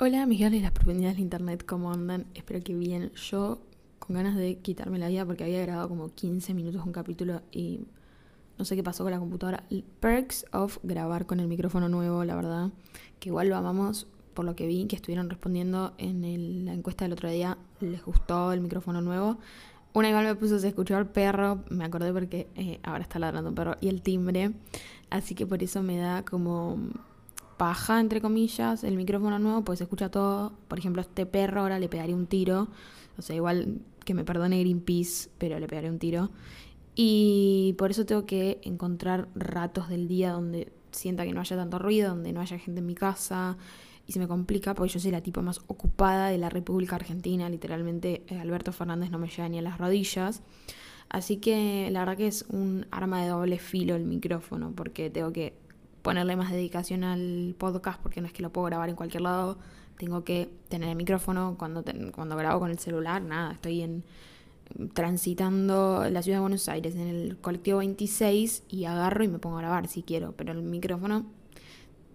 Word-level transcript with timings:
Hola, 0.00 0.26
mis 0.26 0.40
y 0.40 0.58
las 0.58 0.72
profundidades 0.72 1.14
del 1.14 1.22
internet, 1.22 1.64
¿cómo 1.64 1.92
andan? 1.92 2.26
Espero 2.34 2.60
que 2.64 2.74
bien. 2.74 3.12
Yo 3.14 3.60
con 4.00 4.16
ganas 4.16 4.34
de 4.34 4.56
quitarme 4.56 4.98
la 4.98 5.06
vida 5.06 5.24
porque 5.24 5.44
había 5.44 5.62
grabado 5.62 5.88
como 5.88 6.12
15 6.12 6.52
minutos 6.52 6.84
un 6.84 6.90
capítulo 6.90 7.42
y 7.52 7.86
no 8.58 8.64
sé 8.64 8.74
qué 8.74 8.82
pasó 8.82 9.04
con 9.04 9.12
la 9.12 9.20
computadora. 9.20 9.62
Perks 10.00 10.46
of 10.52 10.78
grabar 10.82 11.26
con 11.26 11.38
el 11.38 11.46
micrófono 11.46 11.88
nuevo, 11.88 12.24
la 12.24 12.34
verdad, 12.34 12.70
que 13.20 13.28
igual 13.28 13.48
lo 13.48 13.56
amamos 13.56 14.08
por 14.34 14.44
lo 14.44 14.56
que 14.56 14.66
vi 14.66 14.84
que 14.86 14.96
estuvieron 14.96 15.30
respondiendo 15.30 15.94
en 15.98 16.64
la 16.64 16.72
encuesta 16.72 17.04
del 17.04 17.12
otro 17.12 17.30
día, 17.30 17.56
les 17.78 18.04
gustó 18.04 18.52
el 18.52 18.60
micrófono 18.60 19.00
nuevo. 19.00 19.38
Una 19.92 20.08
igual 20.08 20.24
me 20.24 20.34
puso, 20.34 20.58
se 20.58 20.66
escuchó 20.66 20.96
al 20.96 21.08
perro, 21.08 21.62
me 21.70 21.84
acordé 21.84 22.12
porque 22.12 22.48
eh, 22.56 22.80
ahora 22.82 23.02
está 23.02 23.20
ladrando 23.20 23.50
un 23.50 23.54
perro, 23.54 23.76
y 23.80 23.86
el 23.86 24.02
timbre, 24.02 24.54
así 25.08 25.36
que 25.36 25.46
por 25.46 25.62
eso 25.62 25.84
me 25.84 25.98
da 25.98 26.24
como 26.24 26.80
paja, 27.56 28.00
entre 28.00 28.20
comillas, 28.20 28.84
el 28.84 28.96
micrófono 28.96 29.38
nuevo, 29.38 29.64
pues 29.64 29.78
se 29.78 29.84
escucha 29.84 30.10
todo. 30.10 30.52
Por 30.68 30.78
ejemplo, 30.78 31.02
este 31.02 31.26
perro 31.26 31.62
ahora 31.62 31.78
le 31.78 31.88
pegaría 31.88 32.14
un 32.14 32.26
tiro. 32.26 32.68
O 33.18 33.22
sea, 33.22 33.36
igual 33.36 33.80
que 34.04 34.14
me 34.14 34.24
perdone 34.24 34.60
Greenpeace, 34.60 35.30
pero 35.38 35.58
le 35.58 35.66
pegaré 35.66 35.90
un 35.90 35.98
tiro. 35.98 36.30
Y 36.94 37.74
por 37.78 37.90
eso 37.90 38.06
tengo 38.06 38.26
que 38.26 38.60
encontrar 38.62 39.28
ratos 39.34 39.88
del 39.88 40.06
día 40.06 40.32
donde 40.32 40.72
sienta 40.92 41.24
que 41.24 41.32
no 41.32 41.40
haya 41.40 41.56
tanto 41.56 41.78
ruido, 41.78 42.10
donde 42.10 42.32
no 42.32 42.40
haya 42.40 42.58
gente 42.58 42.80
en 42.80 42.86
mi 42.86 42.94
casa. 42.94 43.56
Y 44.06 44.12
se 44.12 44.18
me 44.18 44.28
complica 44.28 44.74
porque 44.74 44.92
yo 44.92 45.00
soy 45.00 45.10
la 45.10 45.22
tipo 45.22 45.42
más 45.42 45.60
ocupada 45.66 46.28
de 46.28 46.38
la 46.38 46.50
República 46.50 46.96
Argentina. 46.96 47.48
Literalmente, 47.48 48.22
eh, 48.28 48.38
Alberto 48.38 48.72
Fernández 48.72 49.10
no 49.10 49.18
me 49.18 49.28
llega 49.28 49.48
ni 49.48 49.58
a 49.58 49.62
las 49.62 49.78
rodillas. 49.78 50.42
Así 51.08 51.36
que 51.38 51.88
la 51.90 52.00
verdad 52.00 52.16
que 52.16 52.26
es 52.26 52.44
un 52.48 52.86
arma 52.90 53.22
de 53.22 53.28
doble 53.28 53.58
filo 53.58 53.94
el 53.94 54.04
micrófono, 54.04 54.72
porque 54.74 55.10
tengo 55.10 55.32
que 55.32 55.54
ponerle 56.04 56.36
más 56.36 56.52
dedicación 56.52 57.02
al 57.02 57.56
podcast 57.56 57.98
porque 57.98 58.20
no 58.20 58.26
es 58.26 58.32
que 58.34 58.42
lo 58.42 58.52
puedo 58.52 58.66
grabar 58.66 58.90
en 58.90 58.94
cualquier 58.94 59.22
lado. 59.22 59.56
Tengo 59.96 60.22
que 60.22 60.50
tener 60.68 60.90
el 60.90 60.96
micrófono 60.96 61.56
cuando, 61.58 61.82
cuando 62.14 62.36
grabo 62.36 62.60
con 62.60 62.70
el 62.70 62.78
celular. 62.78 63.22
Nada, 63.22 63.52
estoy 63.52 63.80
en 63.80 64.04
transitando 64.92 66.06
la 66.10 66.22
ciudad 66.22 66.38
de 66.38 66.42
Buenos 66.42 66.68
Aires 66.68 66.94
en 66.94 67.08
el 67.08 67.38
colectivo 67.38 67.78
26 67.78 68.64
y 68.68 68.84
agarro 68.84 69.24
y 69.24 69.28
me 69.28 69.38
pongo 69.38 69.56
a 69.56 69.60
grabar 69.60 69.88
si 69.88 70.02
quiero, 70.02 70.32
pero 70.32 70.52
el 70.52 70.62
micrófono 70.62 71.24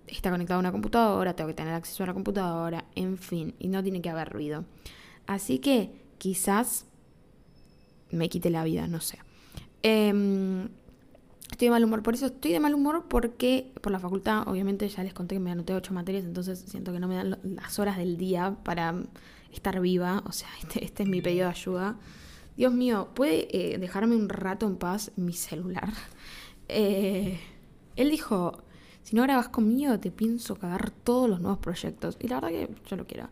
está 0.06 0.30
conectado 0.30 0.60
a 0.60 0.62
una 0.62 0.72
computadora, 0.72 1.36
tengo 1.36 1.48
que 1.48 1.56
tener 1.56 1.74
acceso 1.74 2.04
a 2.04 2.08
la 2.08 2.14
computadora, 2.14 2.86
en 2.96 3.18
fin, 3.18 3.56
y 3.58 3.70
no 3.70 3.82
tiene 3.82 4.02
que 4.02 4.10
haber 4.10 4.30
ruido. 4.30 4.66
Así 5.26 5.58
que 5.58 5.92
quizás 6.20 6.86
me 8.12 8.30
quite 8.30 8.52
la 8.52 8.64
vida, 8.64 8.88
no 8.88 9.02
sé. 9.02 9.18
Eh, 9.82 10.68
Estoy 11.52 11.68
de 11.68 11.72
mal 11.72 11.84
humor, 11.84 12.04
por 12.04 12.14
eso 12.14 12.28
estoy 12.28 12.52
de 12.52 12.60
mal 12.60 12.74
humor 12.74 13.06
porque 13.10 13.72
por 13.82 13.92
la 13.92 14.00
facultad, 14.00 14.48
obviamente 14.48 14.88
ya 14.88 15.04
les 15.04 15.14
conté 15.14 15.36
que 15.36 15.40
me 15.40 15.52
anoté 15.52 15.74
ocho 15.74 15.94
materias, 15.94 16.24
entonces 16.24 16.64
siento 16.68 16.94
que 16.94 17.00
no 17.00 17.08
me 17.08 17.16
dan 17.16 17.38
las 17.44 17.80
horas 17.80 17.98
del 17.98 18.18
día 18.18 18.56
para 18.64 18.96
estar 19.52 19.80
viva, 19.82 20.24
o 20.26 20.32
sea, 20.32 20.48
este, 20.62 20.86
este 20.86 21.04
es 21.04 21.10
mi 21.10 21.22
pedido 21.22 21.46
de 21.46 21.52
ayuda. 21.52 21.98
Dios 22.56 22.74
mío, 22.74 23.10
¿puede 23.14 23.74
eh, 23.74 23.78
dejarme 23.78 24.16
un 24.16 24.30
rato 24.30 24.68
en 24.68 24.78
paz 24.78 25.12
mi 25.16 25.34
celular? 25.34 25.90
Eh, 26.72 27.40
él 27.96 28.12
dijo, 28.12 28.62
si 29.02 29.16
no 29.16 29.24
grabas 29.24 29.50
conmigo 29.50 30.00
te 30.00 30.12
pienso 30.12 30.56
cagar 30.56 30.92
todos 30.92 31.28
los 31.28 31.42
nuevos 31.42 31.58
proyectos. 31.58 32.16
Y 32.20 32.28
la 32.28 32.36
verdad 32.40 32.50
que 32.50 32.70
yo 32.88 32.96
lo 32.96 33.08
quiero. 33.08 33.28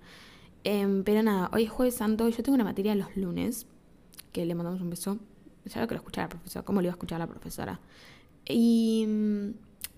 Em, 0.63 1.03
pero 1.03 1.21
nada, 1.21 1.51
hoy 1.53 1.65
es 1.65 1.69
jueves 1.69 1.93
santo, 1.93 2.27
yo 2.27 2.41
tengo 2.41 2.55
una 2.55 2.63
materia 2.63 2.95
los 2.95 3.15
lunes, 3.15 3.67
que 4.31 4.43
le 4.43 4.55
mandamos 4.55 4.81
un 4.81 4.89
beso 4.89 5.19
lo 5.75 5.87
que 5.87 5.95
lo 5.95 5.99
escuchar 5.99 6.25
la 6.25 6.29
profesora, 6.29 6.65
¿cómo 6.65 6.81
le 6.81 6.87
iba 6.87 6.93
a 6.93 6.95
escuchar 6.95 7.19
la 7.19 7.27
profesora? 7.27 7.79
Y 8.47 9.05
mm, 9.07 9.49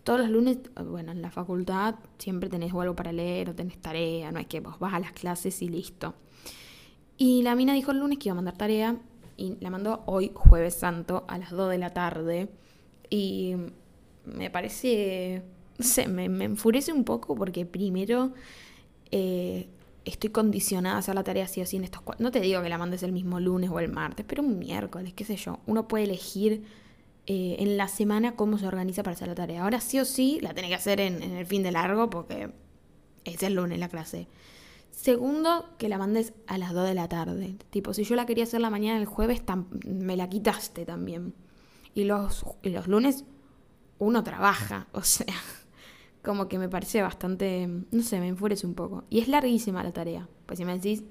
todos 0.04 0.22
los 0.22 0.30
lunes, 0.30 0.58
bueno, 0.86 1.12
en 1.12 1.22
la 1.22 1.32
facultad 1.32 1.96
siempre 2.18 2.50
tenés 2.50 2.74
algo 2.74 2.96
para 2.96 3.12
leer 3.12 3.50
o 3.50 3.56
tenés 3.56 3.80
tarea, 3.80 4.32
no 4.32 4.40
hay 4.40 4.46
que 4.46 4.60
vos 4.60 4.80
vas 4.80 4.94
a 4.94 5.00
las 5.00 5.12
clases 5.12 5.62
y 5.62 5.70
listo. 5.70 6.16
Y 7.18 7.44
la 7.44 7.56
mina 7.56 7.74
dijo 7.74 7.92
el 7.92 8.00
lunes 8.00 8.18
que 8.18 8.30
iba 8.30 8.34
a 8.34 8.36
mandar 8.36 8.58
tarea 8.58 8.98
y 9.38 9.58
la 9.60 9.70
mandó 9.70 10.04
hoy, 10.06 10.32
jueves 10.34 10.76
santo, 10.76 11.26
a 11.28 11.38
las 11.38 11.52
2 11.52 11.70
de 11.70 11.78
la 11.78 11.92
tarde. 11.92 12.50
Y 13.10 13.56
me 14.26 14.50
parece, 14.50 15.44
no 15.78 15.86
sé, 15.86 16.08
me, 16.08 16.26
enfurece 16.26 16.92
un 16.92 17.04
poco 17.04 17.36
porque 17.36 17.66
primero 17.66 18.34
eh, 19.12 19.68
estoy 20.06 20.30
condicionada 20.30 20.96
a 20.96 21.00
hacer 21.00 21.16
la 21.16 21.24
tarea 21.24 21.46
así 21.46 21.60
o 21.60 21.64
así 21.64 21.78
en 21.78 21.84
estos 21.84 22.02
No 22.20 22.32
te 22.32 22.40
digo 22.40 22.62
que 22.62 22.70
la 22.70 22.78
mandes 22.78 23.04
el 23.04 23.12
mismo 23.12 23.40
lunes 23.40 23.70
o 23.70 23.80
el 23.80 23.90
martes, 23.90 24.26
pero 24.28 24.44
un 24.44 24.60
miércoles, 24.60 25.14
qué 25.14 25.26
sé 25.26 25.36
yo. 25.36 25.60
Uno 25.66 25.88
puede 25.88 26.06
elegir 26.06 26.64
eh, 27.26 27.58
en 27.60 27.78
la 27.78 27.88
semana 27.88 28.36
cómo 28.36 28.58
se 28.58 28.68
organiza 28.68 29.04
para 29.04 29.16
hacer 29.16 29.28
la 29.28 29.36
tarea. 29.36 29.64
Ahora 29.64 29.82
sí 29.82 30.00
o 30.00 30.06
sí 30.06 30.40
la 30.42 30.54
tenés 30.54 30.70
que 30.70 30.76
hacer 30.76 31.00
en, 31.00 31.22
el 31.22 31.46
fin 31.46 31.64
de 31.64 31.72
largo 31.72 32.10
porque 32.10 32.52
es 33.24 33.44
el 33.44 33.54
lunes 33.54 33.80
la 33.80 33.90
clase. 33.90 34.28
Segundo, 34.92 35.70
que 35.78 35.88
la 35.88 35.98
mandes 35.98 36.34
a 36.48 36.58
las 36.58 36.74
2 36.74 36.88
de 36.88 36.94
la 36.94 37.08
tarde. 37.08 37.56
Tipo, 37.70 37.94
si 37.94 38.04
yo 38.04 38.16
la 38.16 38.26
quería 38.26 38.44
hacer 38.44 38.62
la 38.62 38.70
mañana 38.70 39.00
el 39.00 39.06
jueves, 39.06 39.42
me 39.86 40.18
la 40.18 40.30
quitaste 40.30 40.86
también. 40.86 41.34
Y 41.94 42.04
los, 42.04 42.46
y 42.64 42.70
los 42.70 42.88
lunes 42.88 43.26
uno 44.00 44.24
trabaja, 44.24 44.88
o 44.94 45.04
sea 45.04 45.36
como 46.30 46.48
que 46.48 46.60
me 46.60 46.70
parece 46.70 47.02
bastante, 47.02 47.68
no 47.90 48.04
sé, 48.04 48.20
me 48.20 48.28
enfurece 48.28 48.68
un 48.68 48.76
poco. 48.76 49.04
Y 49.10 49.18
es 49.20 49.28
larguísima 49.28 49.82
la 49.82 49.92
tarea. 49.92 50.30
Pues 50.46 50.60
si 50.60 50.64
me 50.64 50.74
decís, 50.74 51.04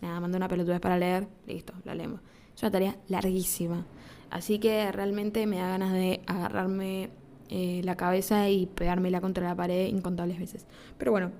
nada, 0.00 0.20
mando 0.20 0.36
una 0.36 0.46
pelotudez 0.46 0.78
para 0.78 0.96
leer, 0.96 1.26
listo, 1.48 1.72
la 1.82 1.92
leemos. 1.92 2.20
Es 2.54 2.62
una 2.62 2.70
tarea 2.70 2.96
larguísima. 3.08 3.84
Así 4.30 4.60
que 4.60 4.92
realmente 4.92 5.44
me 5.48 5.56
da 5.56 5.66
ganas 5.66 5.92
de 5.92 6.20
agarrarme 6.24 7.10
eh, 7.48 7.80
la 7.82 7.96
cabeza 7.96 8.48
y 8.48 8.66
pegármela 8.66 9.20
contra 9.20 9.44
la 9.44 9.56
pared 9.56 9.88
incontables 9.88 10.38
veces. 10.38 10.66
Pero 10.98 11.10
bueno, 11.10 11.32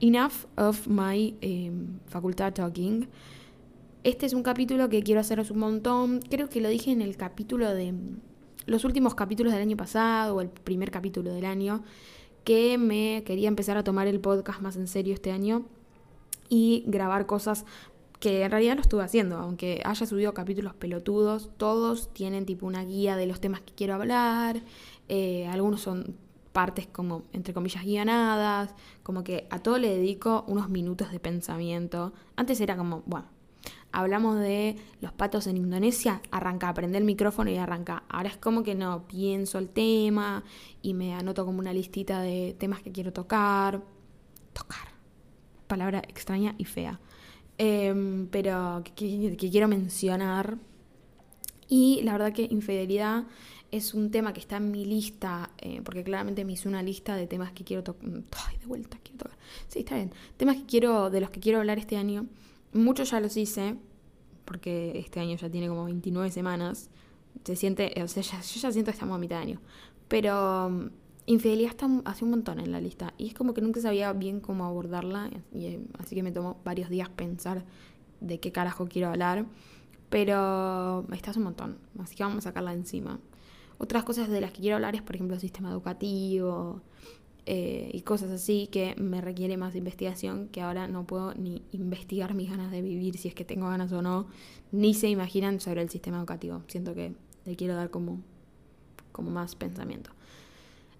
enough 0.00 0.44
of 0.58 0.86
my 0.86 1.34
eh, 1.40 1.72
facultad 2.08 2.52
talking. 2.52 3.08
Este 4.04 4.26
es 4.26 4.34
un 4.34 4.42
capítulo 4.42 4.90
que 4.90 5.02
quiero 5.02 5.22
haceros 5.22 5.50
un 5.50 5.60
montón. 5.60 6.20
Creo 6.28 6.50
que 6.50 6.60
lo 6.60 6.68
dije 6.68 6.90
en 6.90 7.00
el 7.00 7.16
capítulo 7.16 7.72
de... 7.72 7.94
Los 8.66 8.84
últimos 8.84 9.14
capítulos 9.14 9.54
del 9.54 9.62
año 9.62 9.78
pasado 9.78 10.34
o 10.34 10.40
el 10.42 10.50
primer 10.50 10.90
capítulo 10.90 11.32
del 11.32 11.46
año 11.46 11.82
que 12.46 12.78
me 12.78 13.24
quería 13.26 13.48
empezar 13.48 13.76
a 13.76 13.82
tomar 13.82 14.06
el 14.06 14.20
podcast 14.20 14.60
más 14.60 14.76
en 14.76 14.86
serio 14.86 15.14
este 15.14 15.32
año 15.32 15.66
y 16.48 16.84
grabar 16.86 17.26
cosas 17.26 17.66
que 18.20 18.44
en 18.44 18.52
realidad 18.52 18.76
lo 18.76 18.82
estuve 18.82 19.02
haciendo, 19.02 19.36
aunque 19.36 19.82
haya 19.84 20.06
subido 20.06 20.32
capítulos 20.32 20.72
pelotudos, 20.72 21.50
todos 21.56 22.14
tienen 22.14 22.46
tipo 22.46 22.64
una 22.64 22.84
guía 22.84 23.16
de 23.16 23.26
los 23.26 23.40
temas 23.40 23.62
que 23.62 23.74
quiero 23.74 23.94
hablar, 23.94 24.62
eh, 25.08 25.48
algunos 25.48 25.80
son 25.80 26.14
partes 26.52 26.86
como, 26.86 27.24
entre 27.32 27.52
comillas, 27.52 27.84
guionadas, 27.84 28.76
como 29.02 29.24
que 29.24 29.48
a 29.50 29.58
todo 29.58 29.78
le 29.78 29.90
dedico 29.90 30.44
unos 30.46 30.68
minutos 30.68 31.10
de 31.10 31.18
pensamiento. 31.18 32.12
Antes 32.36 32.60
era 32.60 32.76
como, 32.76 33.02
bueno, 33.06 33.26
hablamos 33.96 34.38
de 34.38 34.76
los 35.00 35.10
patos 35.12 35.46
en 35.46 35.56
Indonesia, 35.56 36.20
arranca, 36.30 36.72
prende 36.74 36.98
el 36.98 37.04
micrófono 37.04 37.50
y 37.50 37.56
arranca. 37.56 38.02
Ahora 38.10 38.28
es 38.28 38.36
como 38.36 38.62
que 38.62 38.74
no, 38.74 39.08
pienso 39.08 39.58
el 39.58 39.70
tema 39.70 40.44
y 40.82 40.92
me 40.92 41.14
anoto 41.14 41.46
como 41.46 41.60
una 41.60 41.72
listita 41.72 42.20
de 42.20 42.54
temas 42.58 42.82
que 42.82 42.92
quiero 42.92 43.14
tocar. 43.14 43.82
Tocar. 44.52 44.88
Palabra 45.66 46.02
extraña 46.06 46.54
y 46.58 46.66
fea. 46.66 47.00
Em, 47.56 48.26
pero 48.26 48.84
que, 48.84 49.34
quiero 49.38 49.66
mencionar. 49.66 50.58
Y 51.66 52.02
la 52.02 52.12
verdad 52.12 52.34
que 52.34 52.46
infidelidad 52.50 53.24
es 53.70 53.94
un 53.94 54.10
tema 54.10 54.34
que 54.34 54.40
está 54.40 54.58
en 54.58 54.70
mi 54.70 54.84
lista, 54.84 55.50
eh, 55.56 55.80
porque 55.82 56.04
claramente 56.04 56.44
me 56.44 56.52
hice 56.52 56.68
una 56.68 56.82
lista 56.82 57.16
de 57.16 57.26
temas 57.26 57.52
que 57.52 57.64
quiero 57.64 57.82
tocar. 57.82 58.10
Ay, 58.46 58.58
de 58.58 58.66
vuelta, 58.66 58.98
quiero 59.02 59.16
tocar. 59.20 59.38
Sí, 59.68 59.78
está 59.78 59.94
bien. 59.94 60.12
Temas 60.36 60.56
que 60.56 60.66
quiero, 60.66 61.08
de 61.08 61.22
los 61.22 61.30
que 61.30 61.40
quiero 61.40 61.60
hablar 61.60 61.78
este 61.78 61.96
año. 61.96 62.26
Muchos 62.76 63.10
ya 63.10 63.20
los 63.20 63.36
hice, 63.36 63.76
porque 64.44 64.98
este 64.98 65.20
año 65.20 65.36
ya 65.36 65.50
tiene 65.50 65.68
como 65.68 65.84
29 65.84 66.30
semanas. 66.30 66.90
Se 67.44 67.56
siente, 67.56 67.92
o 68.02 68.08
sea, 68.08 68.22
yo 68.22 68.60
ya 68.60 68.72
siento 68.72 68.90
que 68.90 68.94
estamos 68.94 69.14
a 69.14 69.18
mitad 69.18 69.36
de 69.36 69.42
año. 69.42 69.60
Pero 70.08 70.68
um, 70.68 70.90
infidelidad 71.26 71.70
está 71.70 71.88
hace 72.04 72.24
un 72.24 72.30
montón 72.30 72.60
en 72.60 72.72
la 72.72 72.80
lista. 72.80 73.14
Y 73.18 73.28
es 73.28 73.34
como 73.34 73.54
que 73.54 73.60
nunca 73.60 73.80
sabía 73.80 74.12
bien 74.12 74.40
cómo 74.40 74.64
abordarla. 74.64 75.30
Y, 75.52 75.66
eh, 75.66 75.80
así 75.98 76.14
que 76.14 76.22
me 76.22 76.32
tomó 76.32 76.60
varios 76.64 76.88
días 76.88 77.08
pensar 77.08 77.64
de 78.20 78.40
qué 78.40 78.52
carajo 78.52 78.86
quiero 78.88 79.08
hablar. 79.08 79.46
Pero 80.08 81.06
está 81.12 81.30
hace 81.30 81.40
un 81.40 81.44
montón. 81.44 81.78
Así 81.98 82.14
que 82.14 82.22
vamos 82.22 82.38
a 82.38 82.50
sacarla 82.50 82.72
encima. 82.72 83.18
Otras 83.78 84.04
cosas 84.04 84.28
de 84.28 84.40
las 84.40 84.52
que 84.52 84.60
quiero 84.60 84.76
hablar 84.76 84.94
es, 84.94 85.02
por 85.02 85.16
ejemplo, 85.16 85.34
el 85.34 85.40
sistema 85.40 85.70
educativo, 85.70 86.80
eh, 87.48 87.90
y 87.92 88.00
cosas 88.00 88.30
así 88.30 88.66
que 88.66 88.96
me 88.96 89.20
requiere 89.20 89.56
más 89.56 89.76
investigación 89.76 90.48
que 90.48 90.62
ahora 90.62 90.88
no 90.88 91.06
puedo 91.06 91.32
ni 91.34 91.62
investigar 91.70 92.34
mis 92.34 92.50
ganas 92.50 92.72
de 92.72 92.82
vivir, 92.82 93.16
si 93.18 93.28
es 93.28 93.34
que 93.34 93.44
tengo 93.44 93.68
ganas 93.68 93.92
o 93.92 94.02
no, 94.02 94.26
ni 94.72 94.94
se 94.94 95.08
imaginan 95.08 95.60
sobre 95.60 95.82
el 95.82 95.88
sistema 95.88 96.18
educativo. 96.18 96.62
Siento 96.66 96.92
que 96.94 97.14
le 97.44 97.54
quiero 97.54 97.76
dar 97.76 97.90
como, 97.90 98.20
como 99.12 99.30
más 99.30 99.54
pensamiento. 99.54 100.10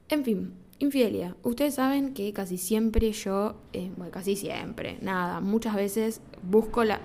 En 0.08 0.22
fin, 0.22 0.52
infidelidad. 0.78 1.36
Ustedes 1.42 1.74
saben 1.74 2.14
que 2.14 2.32
casi 2.32 2.58
siempre 2.58 3.10
yo, 3.10 3.56
eh, 3.72 3.90
bueno, 3.96 4.12
casi 4.12 4.36
siempre, 4.36 4.98
nada, 5.02 5.40
muchas 5.40 5.74
veces 5.74 6.20
busco 6.48 6.84
la... 6.84 7.00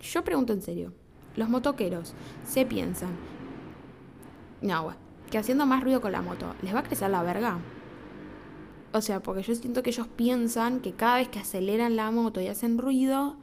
Yo 0.00 0.22
pregunto 0.22 0.52
en 0.52 0.62
serio, 0.62 0.92
los 1.34 1.48
motoqueros 1.48 2.14
se 2.46 2.64
piensan, 2.64 3.10
no, 4.62 4.84
bueno, 4.84 5.07
que 5.28 5.38
haciendo 5.38 5.66
más 5.66 5.82
ruido 5.82 6.00
con 6.00 6.12
la 6.12 6.22
moto, 6.22 6.54
¿les 6.62 6.74
va 6.74 6.80
a 6.80 6.82
crecer 6.82 7.10
la 7.10 7.22
verga? 7.22 7.58
O 8.92 9.00
sea, 9.00 9.20
porque 9.20 9.42
yo 9.42 9.54
siento 9.54 9.82
que 9.82 9.90
ellos 9.90 10.08
piensan 10.08 10.80
que 10.80 10.92
cada 10.92 11.16
vez 11.16 11.28
que 11.28 11.38
aceleran 11.38 11.96
la 11.96 12.10
moto 12.10 12.40
y 12.40 12.48
hacen 12.48 12.78
ruido, 12.78 13.36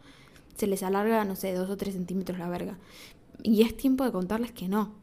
se 0.56 0.68
les 0.68 0.84
alarga, 0.84 1.24
no 1.26 1.36
sé, 1.36 1.54
dos 1.54 1.70
o 1.70 1.78
tres 1.78 1.94
centímetros 1.94 2.40
la 2.40 2.50
verga. 2.50 2.78
Y 3.44 3.62
es 3.62 3.78
tiempo 3.78 4.04
de 4.04 4.12
contarles 4.12 4.52
que 4.52 4.68
no. 4.68 4.94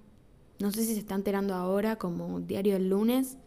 No 0.59 0.73
sé 0.73 0.85
si 0.85 0.95
se 0.95 1.01
está 1.01 1.15
enterando 1.15 1.55
ahora 1.55 1.97
como 1.97 2.41
diario 2.41 2.75
del 2.75 2.89
lunes, 2.89 3.39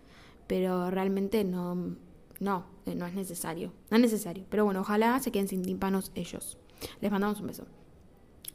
pero 0.47 0.89
realmente 0.89 1.43
no, 1.43 1.95
no, 2.39 2.65
eh, 2.85 2.95
no 2.95 3.05
es 3.05 3.13
necesario. 3.13 3.73
No 3.89 3.97
es 3.97 4.01
necesario. 4.01 4.45
Pero 4.49 4.65
bueno, 4.65 4.81
ojalá 4.81 5.19
se 5.19 5.31
queden 5.31 5.47
sin 5.47 5.61
tímpanos 5.63 6.11
ellos. 6.15 6.57
Les 7.01 7.11
mandamos 7.11 7.39
un 7.41 7.47
beso. 7.47 7.65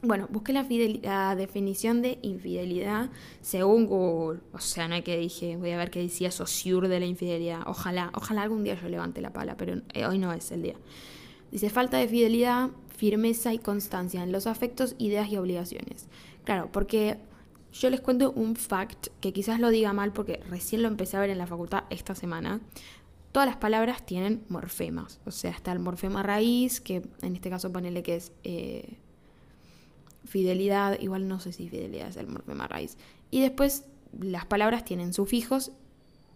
Bueno, 0.03 0.27
busqué 0.31 0.51
la, 0.51 1.35
definición 1.35 2.01
de 2.01 2.17
infidelidad 2.23 3.11
según 3.41 3.85
Google. 3.85 4.39
O 4.51 4.59
sea, 4.59 4.87
no 4.87 4.95
hay 4.95 5.03
que 5.03 5.15
dije, 5.15 5.57
voy 5.57 5.71
a 5.71 5.77
ver 5.77 5.91
qué 5.91 5.99
decía 5.99 6.31
Saussure 6.31 6.87
de 6.87 6.99
la 6.99 7.05
infidelidad. 7.05 7.61
Ojalá, 7.67 8.11
ojalá 8.15 8.41
algún 8.41 8.63
día 8.63 8.79
yo 8.81 8.89
levante 8.89 9.21
la 9.21 9.31
pala, 9.31 9.57
pero 9.57 9.79
eh, 9.93 10.07
hoy 10.07 10.17
no 10.17 10.33
es 10.33 10.51
el 10.51 10.63
día. 10.63 10.75
Dice 11.51 11.69
falta 11.69 11.97
de 11.97 12.07
fidelidad, 12.07 12.71
firmeza 12.97 13.53
y 13.53 13.59
constancia 13.59 14.23
en 14.23 14.31
los 14.31 14.47
afectos, 14.47 14.95
ideas 14.97 15.29
y 15.29 15.37
obligaciones. 15.37 16.07
Claro, 16.45 16.69
porque 16.71 17.19
yo 17.71 17.91
les 17.91 18.01
cuento 18.01 18.31
un 18.31 18.55
fact 18.55 19.09
que 19.19 19.33
quizás 19.33 19.59
lo 19.59 19.69
diga 19.69 19.93
mal 19.93 20.13
porque 20.13 20.39
recién 20.49 20.81
lo 20.81 20.87
empecé 20.87 21.17
a 21.17 21.19
ver 21.19 21.29
en 21.29 21.37
la 21.37 21.45
facultad 21.45 21.83
esta 21.91 22.15
semana. 22.15 22.59
Todas 23.31 23.47
las 23.47 23.57
palabras 23.57 24.03
tienen 24.03 24.43
morfemas. 24.49 25.19
O 25.25 25.31
sea, 25.31 25.51
está 25.51 25.71
el 25.71 25.79
morfema 25.79 26.23
raíz, 26.23 26.81
que 26.81 27.03
en 27.21 27.35
este 27.35 27.51
caso 27.51 27.71
ponele 27.71 28.01
que 28.01 28.15
es... 28.15 28.31
Eh, 28.43 28.97
fidelidad, 30.25 30.99
igual 30.99 31.27
no 31.27 31.39
sé 31.39 31.51
si 31.51 31.69
fidelidad 31.69 32.09
es 32.09 32.17
el 32.17 32.27
morfema 32.27 32.67
raíz. 32.67 32.97
Y 33.29 33.41
después 33.41 33.85
las 34.19 34.45
palabras 34.45 34.85
tienen 34.85 35.13
sufijos, 35.13 35.71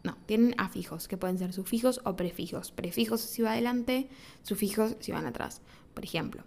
no, 0.04 0.18
tienen 0.26 0.56
afijos, 0.58 1.08
que 1.08 1.18
pueden 1.18 1.38
ser 1.38 1.54
sufijos 1.54 2.02
o 2.04 2.16
prefijos. 2.16 2.72
Prefijos 2.72 3.22
si 3.22 3.42
va 3.42 3.54
adelante, 3.54 4.08
sufijos 4.44 4.96
si 5.00 5.12
van 5.12 5.26
atrás. 5.26 5.62
Por 5.94 6.04
ejemplo, 6.04 6.44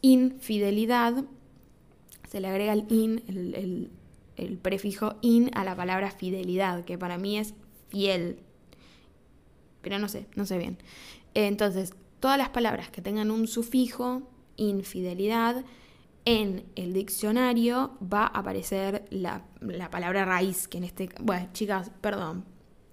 infidelidad, 0.00 1.24
se 2.28 2.40
le 2.40 2.48
agrega 2.48 2.72
el 2.72 2.86
in, 2.90 3.22
el, 3.28 3.90
el 4.36 4.58
prefijo 4.58 5.16
in 5.20 5.50
a 5.54 5.64
la 5.64 5.76
palabra 5.76 6.10
fidelidad, 6.10 6.84
que 6.84 6.98
para 6.98 7.18
mí 7.18 7.38
es 7.38 7.54
fiel. 7.88 8.38
Pero 9.82 9.98
no 9.98 10.08
sé, 10.08 10.26
no 10.36 10.46
sé 10.46 10.58
bien. 10.58 10.78
Entonces, 11.34 11.94
todas 12.20 12.38
las 12.38 12.50
palabras 12.50 12.90
que 12.90 13.02
tengan 13.02 13.30
un 13.30 13.48
sufijo, 13.48 14.22
infidelidad, 14.56 15.64
en 16.24 16.64
el 16.76 16.92
diccionario 16.92 17.96
va 18.00 18.24
a 18.24 18.38
aparecer 18.38 19.04
la, 19.10 19.44
palabra 19.90 20.24
raíz, 20.24 20.68
que 20.68 20.78
en 20.78 20.84
este... 20.84 21.08
Bueno, 21.20 21.48
chicas, 21.52 21.90
perdón. 22.00 22.44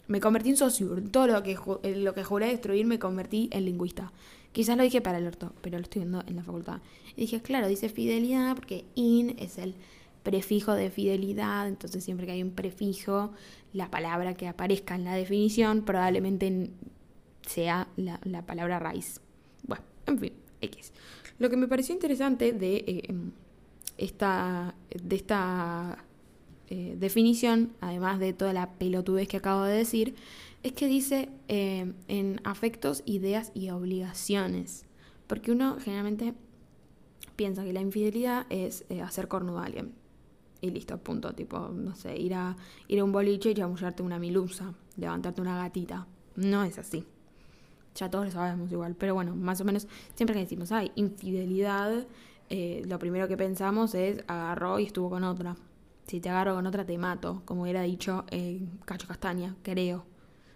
Me 0.07 0.19
convertí 0.19 0.49
en 0.49 0.57
socio. 0.57 0.95
Todo 1.11 1.27
lo 1.27 1.43
que, 1.43 1.55
lo 1.95 2.13
que 2.13 2.23
juré 2.23 2.47
destruir 2.47 2.85
me 2.87 2.97
convertí 2.97 3.49
en 3.51 3.65
lingüista. 3.65 4.11
Quizás 4.51 4.75
lo 4.75 4.83
dije 4.83 5.01
para 5.01 5.19
el 5.19 5.27
orto, 5.27 5.53
pero 5.61 5.77
lo 5.77 5.83
estoy 5.83 6.01
viendo 6.01 6.23
en 6.25 6.35
la 6.35 6.43
facultad. 6.43 6.81
Y 7.15 7.21
dije, 7.21 7.41
claro, 7.41 7.67
dice 7.67 7.89
fidelidad 7.89 8.55
porque 8.55 8.85
in 8.95 9.35
es 9.37 9.59
el 9.59 9.75
prefijo 10.23 10.73
de 10.73 10.89
fidelidad, 10.89 11.67
entonces 11.67 12.03
siempre 12.03 12.25
que 12.25 12.33
hay 12.33 12.43
un 12.43 12.51
prefijo, 12.51 13.31
la 13.73 13.91
palabra 13.91 14.33
que 14.33 14.47
aparezca 14.47 14.95
en 14.95 15.03
la 15.03 15.13
definición 15.13 15.83
probablemente 15.83 16.71
sea 17.47 17.87
la, 17.95 18.19
la 18.23 18.45
palabra 18.45 18.79
raíz. 18.79 19.21
Bueno, 19.63 19.83
en 20.07 20.19
fin, 20.19 20.33
X. 20.61 20.91
Lo 21.39 21.50
que 21.50 21.57
me 21.57 21.68
pareció 21.68 21.95
interesante 21.95 22.51
de 22.51 22.75
eh, 22.75 23.03
em, 23.07 23.31
esta, 23.97 24.75
de 24.94 25.15
esta 25.15 26.06
eh, 26.68 26.95
definición, 27.00 27.71
además 27.80 28.19
de 28.19 28.33
toda 28.33 28.53
la 28.53 28.74
pelotudez 28.74 29.27
que 29.27 29.38
acabo 29.38 29.63
de 29.63 29.77
decir, 29.77 30.15
es 30.63 30.74
que 30.74 30.88
dice 30.88 31.30
eh, 31.47 31.94
en 32.09 32.41
afectos, 32.44 33.03
ideas 33.06 33.51
y 33.56 33.69
obligaciones. 33.69 34.86
Porque 35.27 35.51
uno 35.51 35.77
generalmente 35.80 36.33
piensa 37.38 37.63
que 37.63 37.71
la 37.71 37.81
infidelidad 37.81 38.45
es 38.50 38.83
hacer 39.01 39.30
cornudo 39.30 39.59
a 39.59 39.65
alguien. 39.65 39.94
Y 40.59 40.71
listo, 40.71 40.97
punto. 40.97 41.33
Tipo, 41.33 41.69
no 41.69 41.95
sé, 41.95 42.18
ir 42.18 42.33
a, 42.33 42.57
ir 42.89 43.00
a 43.00 43.03
un 43.06 43.13
boliche 43.13 43.51
y 43.51 43.53
chamullarte 43.53 44.03
una 44.03 44.19
milusa, 44.19 44.74
levantarte 44.97 45.39
una 45.39 45.56
gatita. 45.57 46.07
No 46.35 46.63
es 46.63 46.77
así 46.80 47.06
ya 47.99 48.09
todos 48.09 48.25
lo 48.25 48.31
sabemos 48.31 48.71
igual, 48.71 48.95
pero 48.95 49.13
bueno, 49.13 49.35
más 49.35 49.59
o 49.61 49.65
menos 49.65 49.87
siempre 50.15 50.33
que 50.33 50.39
decimos, 50.39 50.71
hay 50.71 50.91
infidelidad, 50.95 52.05
eh, 52.49 52.83
lo 52.87 52.97
primero 52.97 53.27
que 53.27 53.37
pensamos 53.37 53.93
es 53.93 54.23
agarró 54.27 54.79
y 54.79 54.85
estuvo 54.85 55.09
con 55.09 55.23
otra. 55.23 55.55
Si 56.07 56.19
te 56.19 56.29
agarro 56.29 56.55
con 56.55 56.65
otra 56.65 56.85
te 56.85 56.97
mato, 56.97 57.43
como 57.45 57.63
hubiera 57.63 57.81
dicho 57.83 58.25
eh, 58.31 58.65
Cacho 58.85 59.07
Castaña, 59.07 59.55
creo. 59.61 60.05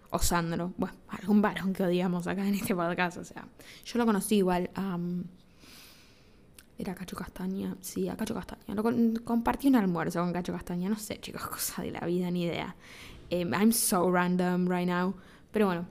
O 0.09 0.19
Sandro, 0.19 0.73
bueno, 0.77 0.95
algún 1.09 1.41
varón 1.41 1.73
que 1.73 1.83
odiamos 1.83 2.27
acá 2.27 2.47
en 2.47 2.53
este 2.53 2.75
podcast, 2.75 3.17
o 3.17 3.23
sea, 3.23 3.47
yo 3.83 3.97
lo 3.97 4.05
conocí 4.05 4.37
igual 4.37 4.69
a... 4.75 4.97
era 6.77 6.93
Cacho 6.93 7.15
Castaña, 7.15 7.75
sí, 7.81 8.07
a 8.09 8.15
Cacho 8.15 8.35
Castaña. 8.35 8.75
Lo 8.75 8.83
compartí 9.23 9.67
un 9.67 9.75
almuerzo 9.75 10.21
con 10.21 10.31
Cacho 10.31 10.53
Castaña, 10.53 10.87
no 10.87 10.97
sé, 10.97 11.19
chicos, 11.19 11.41
cosa 11.47 11.81
de 11.81 11.91
la 11.91 12.01
vida, 12.01 12.29
ni 12.29 12.43
idea. 12.43 12.75
Em, 13.31 13.51
I'm 13.53 13.71
so 13.71 14.11
random 14.11 14.67
right 14.67 14.87
now. 14.87 15.15
Pero 15.51 15.65
bueno, 15.65 15.87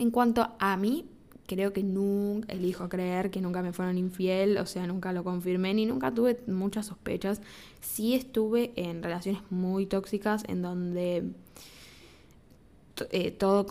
en 0.00 0.10
cuanto 0.10 0.48
a 0.58 0.76
mí, 0.78 1.04
creo 1.46 1.74
que 1.74 1.82
nunca 1.82 2.52
elijo 2.52 2.88
creer 2.88 3.30
que 3.30 3.42
nunca 3.42 3.60
me 3.60 3.72
fueron 3.72 3.98
infiel, 3.98 4.56
o 4.56 4.64
sea, 4.64 4.86
nunca 4.86 5.12
lo 5.12 5.24
confirmé 5.24 5.74
ni 5.74 5.84
nunca 5.84 6.10
tuve 6.12 6.40
muchas 6.46 6.86
sospechas. 6.86 7.42
Sí 7.80 8.14
estuve 8.14 8.72
en 8.76 9.02
relaciones 9.02 9.42
muy 9.50 9.84
tóxicas 9.84 10.42
en 10.48 10.62
donde 10.62 11.32
eh, 13.10 13.30
todo, 13.32 13.66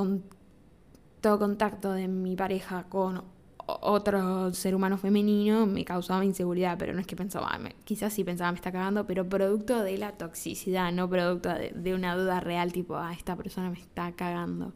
todo 1.21 1.39
contacto 1.39 1.93
de 1.93 2.07
mi 2.07 2.35
pareja 2.35 2.83
con 2.89 3.23
otro 3.65 4.53
ser 4.53 4.75
humano 4.75 4.97
femenino 4.97 5.65
me 5.65 5.83
causaba 5.83 6.23
inseguridad, 6.25 6.77
pero 6.77 6.93
no 6.93 6.99
es 6.99 7.07
que 7.07 7.15
pensaba, 7.15 7.57
quizás 7.85 8.13
sí 8.13 8.23
pensaba 8.23 8.51
me 8.51 8.57
está 8.57 8.71
cagando, 8.71 9.07
pero 9.07 9.27
producto 9.27 9.81
de 9.81 9.97
la 9.97 10.11
toxicidad, 10.11 10.91
no 10.91 11.09
producto 11.09 11.49
de, 11.49 11.71
de 11.71 11.93
una 11.95 12.15
duda 12.15 12.39
real 12.39 12.71
tipo, 12.71 12.97
ah, 12.97 13.13
esta 13.13 13.35
persona 13.35 13.71
me 13.71 13.79
está 13.79 14.11
cagando. 14.11 14.73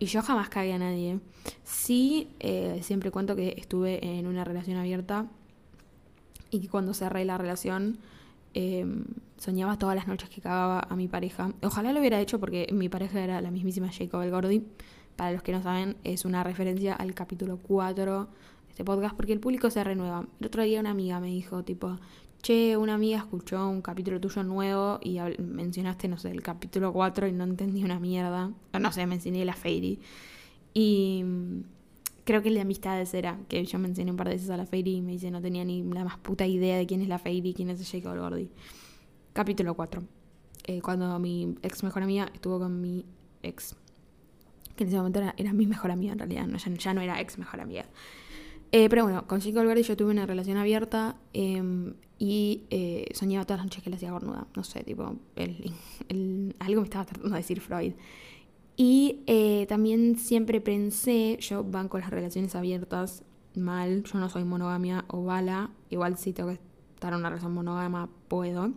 Y 0.00 0.06
yo 0.06 0.22
jamás 0.22 0.48
cagué 0.48 0.72
a 0.72 0.78
nadie. 0.78 1.20
Sí, 1.62 2.30
eh, 2.40 2.80
siempre 2.82 3.10
cuento 3.10 3.36
que 3.36 3.54
estuve 3.58 4.02
en 4.02 4.26
una 4.26 4.44
relación 4.44 4.78
abierta 4.78 5.26
y 6.50 6.60
que 6.60 6.68
cuando 6.68 6.94
cerré 6.94 7.26
la 7.26 7.36
relación 7.36 7.98
em, 8.54 9.04
soñaba 9.36 9.78
todas 9.78 9.94
las 9.94 10.08
noches 10.08 10.30
que 10.30 10.40
cagaba 10.40 10.80
a 10.80 10.96
mi 10.96 11.06
pareja. 11.06 11.52
Ojalá 11.62 11.92
lo 11.92 12.00
hubiera 12.00 12.18
hecho 12.18 12.40
porque 12.40 12.66
mi 12.72 12.88
pareja 12.88 13.20
era 13.20 13.42
la 13.42 13.50
mismísima 13.50 13.90
Jacob 13.92 14.22
El 14.22 14.30
Gordi. 14.30 14.64
Para 15.16 15.32
los 15.32 15.42
que 15.42 15.52
no 15.52 15.62
saben, 15.62 15.96
es 16.02 16.24
una 16.24 16.42
referencia 16.44 16.94
al 16.94 17.12
capítulo 17.12 17.58
4 17.58 18.24
de 18.24 18.70
este 18.70 18.84
podcast 18.84 19.14
porque 19.14 19.34
el 19.34 19.40
público 19.40 19.68
se 19.68 19.84
renueva. 19.84 20.24
El 20.40 20.46
otro 20.46 20.62
día 20.62 20.80
una 20.80 20.92
amiga 20.92 21.20
me 21.20 21.26
dijo, 21.26 21.62
tipo, 21.62 21.98
che, 22.42 22.76
una 22.76 22.94
amiga 22.94 23.18
escuchó 23.18 23.68
un 23.68 23.82
capítulo 23.82 24.20
tuyo 24.20 24.42
nuevo 24.42 24.98
y 25.02 25.18
mencionaste, 25.38 26.08
no 26.08 26.18
sé, 26.18 26.30
el 26.30 26.42
capítulo 26.42 26.92
4 26.92 27.28
y 27.28 27.32
no 27.32 27.44
entendí 27.44 27.84
una 27.84 27.98
mierda. 27.98 28.52
No 28.78 28.92
sé, 28.92 29.06
mencioné 29.06 29.44
la 29.44 29.54
Fairy. 29.54 30.00
Y 30.74 31.22
mm, 31.24 31.62
creo 32.24 32.42
que 32.42 32.48
el 32.48 32.54
de 32.54 32.60
amistades 32.60 33.12
era, 33.14 33.38
que 33.48 33.64
yo 33.64 33.78
mencioné 33.78 34.10
un 34.10 34.16
par 34.16 34.28
de 34.28 34.34
veces 34.34 34.50
a 34.50 34.56
la 34.56 34.66
Fairy 34.66 34.96
y 34.96 35.00
me 35.00 35.12
dice 35.12 35.30
no 35.30 35.40
tenía 35.40 35.64
ni 35.64 35.82
la 35.82 36.04
más 36.04 36.18
puta 36.18 36.46
idea 36.46 36.76
de 36.76 36.86
quién 36.86 37.00
es 37.00 37.08
la 37.08 37.18
Fairy, 37.18 37.54
quién 37.54 37.70
es 37.70 37.90
Jacob 37.90 38.16
Gordy. 38.16 38.50
Capítulo 39.32 39.74
4. 39.74 40.02
Eh, 40.64 40.80
cuando 40.82 41.18
mi 41.18 41.56
ex 41.62 41.82
mejor 41.82 42.02
amiga 42.02 42.30
estuvo 42.34 42.58
con 42.58 42.80
mi 42.80 43.04
ex, 43.42 43.76
que 44.76 44.84
en 44.84 44.88
ese 44.88 44.96
momento 44.98 45.20
era, 45.36 45.52
mi 45.52 45.66
mejor 45.66 45.90
amiga 45.90 46.12
en 46.12 46.18
realidad, 46.18 46.46
ya, 46.78 46.94
no 46.94 47.00
era 47.00 47.20
ex 47.20 47.38
mejor 47.38 47.60
amiga. 47.60 47.86
Eh, 48.72 48.88
pero 48.88 49.02
bueno, 49.02 49.26
con 49.26 49.40
Jacob 49.40 49.64
Gordy 49.64 49.82
yo 49.82 49.96
tuve 49.96 50.10
una 50.10 50.26
relación 50.26 50.56
abierta. 50.56 51.16
Em, 51.32 51.94
y 52.18 52.64
eh, 52.68 53.06
soñaba 53.14 53.46
todas 53.46 53.60
las 53.60 53.66
noches 53.66 53.82
que 53.82 53.90
le 53.90 53.96
hacía 53.96 54.10
cornuda. 54.10 54.46
No 54.54 54.62
sé, 54.62 54.84
tipo, 54.84 55.16
algo 56.58 56.80
me 56.80 56.84
estaba 56.84 57.06
tratando 57.06 57.30
de 57.30 57.36
decir 57.36 57.60
Freud. 57.60 57.94
Y 58.76 59.20
eh, 59.26 59.66
también 59.68 60.18
siempre 60.18 60.60
pensé, 60.60 61.38
yo 61.40 61.64
banco 61.64 61.98
las 61.98 62.10
relaciones 62.10 62.54
abiertas 62.54 63.24
mal, 63.54 64.04
yo 64.04 64.18
no 64.18 64.28
soy 64.28 64.44
monogamia 64.44 65.04
o 65.08 65.24
bala, 65.24 65.70
igual 65.90 66.16
si 66.16 66.32
tengo 66.32 66.50
que 66.50 66.60
estar 66.94 67.12
en 67.12 67.18
una 67.18 67.30
relación 67.30 67.52
monógama, 67.52 68.08
puedo. 68.28 68.72